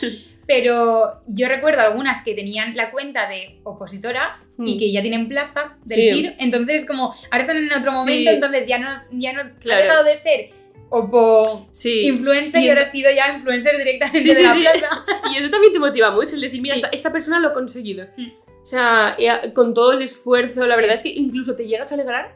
[0.00, 0.34] Sí.
[0.46, 4.78] pero yo recuerdo algunas que tenían la cuenta de opositoras y Mm.
[4.78, 6.10] que ya tienen plaza del Sí.
[6.12, 7.98] PIR, entonces es como, ahora están en otro Sí.
[7.98, 9.80] momento, entonces ya no, ya no Claro.
[9.80, 10.50] ha dejado de ser
[10.90, 12.06] opo Sí.
[12.06, 14.60] influencer y, Y ahora eso- sido ya influencer directamente Sí, de sí, la sí.
[14.60, 15.04] plaza.
[15.34, 16.80] Y eso también te motiva mucho, el decir, mira, Sí.
[16.80, 18.06] esta, esta persona lo ha conseguido.
[18.16, 18.28] Mm.
[18.62, 19.16] O sea,
[19.54, 20.80] con todo el esfuerzo, la Sí.
[20.80, 22.34] verdad es que incluso te llegas a alegrar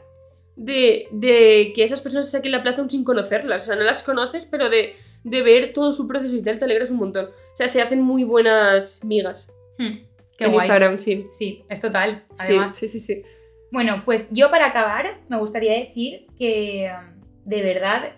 [0.55, 3.63] de, de que esas personas se saquen la plaza aún sin conocerlas.
[3.63, 6.65] O sea, no las conoces, pero de, de ver todo su proceso y tal, te
[6.65, 7.25] alegras un montón.
[7.25, 9.99] O sea, se hacen muy buenas migas Hmm,
[10.37, 10.65] Qué en guay.
[10.65, 11.27] Instagram, sí.
[11.31, 12.75] Sí, es total, Sí, además.
[12.75, 13.23] sí, sí, sí.
[13.71, 18.13] Bueno, pues yo para acabar me gustaría decir que um, de verdad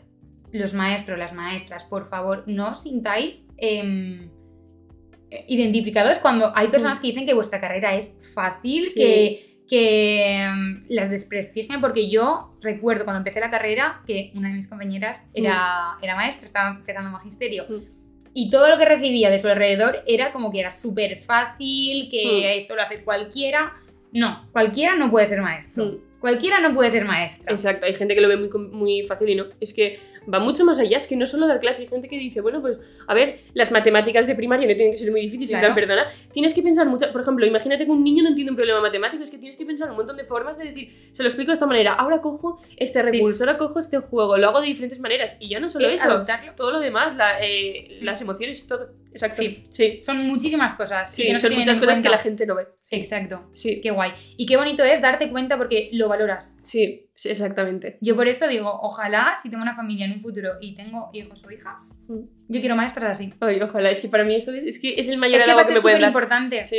[0.51, 4.27] los maestros, las maestras, por favor, no os sintáis eh,
[5.47, 8.93] identificados cuando hay personas que dicen que vuestra carrera es fácil, Sí.
[8.95, 14.55] que, que em, las desprestigian, porque yo recuerdo cuando empecé la carrera que una de
[14.55, 17.65] mis compañeras era, era maestra, estaba empezando magisterio.
[17.69, 17.81] Mm.
[18.33, 22.53] Y todo lo que recibía de su alrededor era como que era súper fácil, que
[22.55, 22.57] Mm.
[22.57, 23.73] eso lo hace cualquiera.
[24.13, 25.85] No, cualquiera no puede ser maestro.
[25.85, 25.97] Mm.
[26.19, 27.51] Cualquiera no puede ser maestra.
[27.51, 29.45] Exacto, hay gente que lo ve muy, muy fácil y no.
[29.59, 29.99] Es que
[30.31, 32.61] va mucho más allá, es que no solo dar clase, hay gente que dice, bueno,
[32.61, 35.73] pues a ver, las matemáticas de primaria no tienen que ser muy difíciles, en Claro.
[35.73, 38.55] plan, perdona, tienes que pensar mucho, por ejemplo, imagínate que un niño no entiende un
[38.55, 41.27] problema matemático, es que tienes que pensar un montón de formas de decir, se lo
[41.29, 43.11] explico de esta manera, ahora cojo este Sí.
[43.13, 45.93] recurso, ahora cojo este juego, lo hago de diferentes maneras, y ya no solo Es
[45.93, 46.53] eso, adoptarlo.
[46.55, 48.89] todo lo demás, la, eh, las emociones, todo.
[49.11, 49.41] Exacto.
[49.41, 49.65] Sí.
[49.69, 50.01] sí.
[50.03, 51.11] Son muchísimas cosas.
[51.19, 52.67] y Sí, que no son muchas cosas que la gente no ve.
[52.81, 52.95] Sí.
[52.95, 53.49] Exacto.
[53.51, 54.13] Sí, Qué guay.
[54.37, 56.57] Y qué bonito es darte cuenta porque lo valoras.
[56.63, 57.97] sí, sí, exactamente.
[58.01, 61.43] Yo por eso digo, ojalá si tengo una familia en un futuro y tengo hijos
[61.45, 62.19] o hijas, Mm.
[62.47, 63.33] yo quiero maestras así.
[63.41, 65.53] Ay, ojalá, es que para mí eso es, es que es el mayor Es que
[65.53, 66.09] va a que ser me pueden súper dar.
[66.09, 66.63] importante.
[66.63, 66.77] Sí.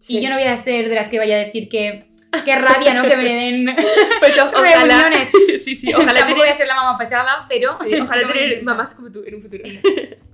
[0.00, 0.20] Y Sí.
[0.22, 2.04] yo no voy a ser de las que vaya a decir que
[2.44, 3.08] qué rabia, ¿no?
[3.08, 3.66] Que me den
[4.20, 4.62] Pues ojalá.
[4.84, 5.30] reuniones.
[5.64, 8.26] Sí, sí, ojalá Tampoco voy tener, a ser la mamá pesada, pero sí, ojalá que
[8.32, 9.64] me tener mamás como tú en un futuro.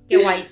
[0.09, 0.47] Qué guay.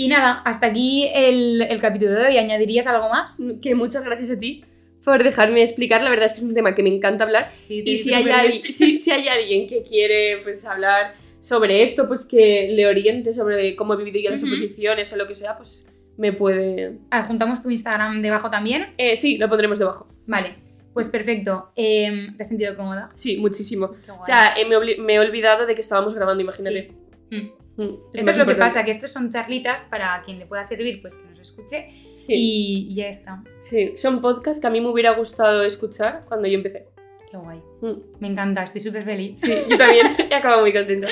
[0.00, 2.38] Y nada, hasta aquí el, el capítulo de hoy.
[2.38, 3.36] ¿Añadirías algo más?
[3.60, 4.64] Que muchas gracias a ti
[5.04, 6.02] por dejarme explicar.
[6.02, 7.52] La verdad es que es un tema que me encanta hablar.
[7.58, 12.08] Sí, Y si hay, alguien, si, si hay alguien que quiere pues, hablar sobre esto,
[12.08, 15.58] pues que le oriente sobre cómo he vivido yo las oposiciones o lo que sea,
[15.58, 16.92] pues me puede...
[17.10, 18.94] Adjuntamos tu Instagram debajo también.
[18.96, 20.08] Eh, sí, lo pondremos debajo.
[20.26, 20.54] Vale,
[20.94, 21.72] pues perfecto.
[21.76, 23.10] Em, ¿Te has sentido cómoda?
[23.16, 23.96] Sí, muchísimo.
[24.18, 26.99] O sea, eh, me he olvidado de que estábamos grabando, imagínate.
[27.30, 27.82] Mm.
[27.82, 31.00] Mm, Esto es lo que pasa, que estos son charlitas para quien le pueda servir,
[31.00, 33.42] pues que nos escuche Sí, y, y ya está.
[33.62, 36.88] sí, son podcasts que a mí me hubiera gustado escuchar cuando yo empecé.
[37.30, 37.58] Qué guay.
[37.80, 38.18] Mm.
[38.18, 39.40] Me encanta, estoy súper feliz.
[39.40, 41.06] Sí, yo también he acabado muy contenta.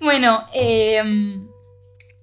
[0.00, 1.42] Bueno, em,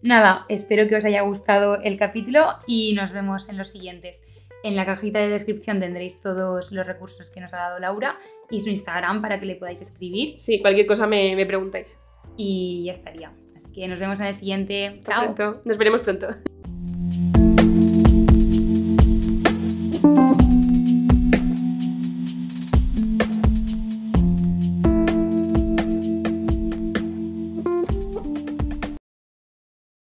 [0.01, 4.23] nada, espero que os haya gustado el capítulo y nos vemos en los siguientes.
[4.63, 8.17] En la cajita de descripción tendréis todos los recursos que nos ha dado Laura
[8.49, 11.99] y su Instagram para que le podáis escribir Sí, cualquier cosa me, me preguntáis.
[12.37, 13.31] Y ya estaría.
[13.55, 15.01] Así que nos vemos en el siguiente.
[15.03, 15.35] Chao.
[15.63, 16.27] Nos veremos pronto.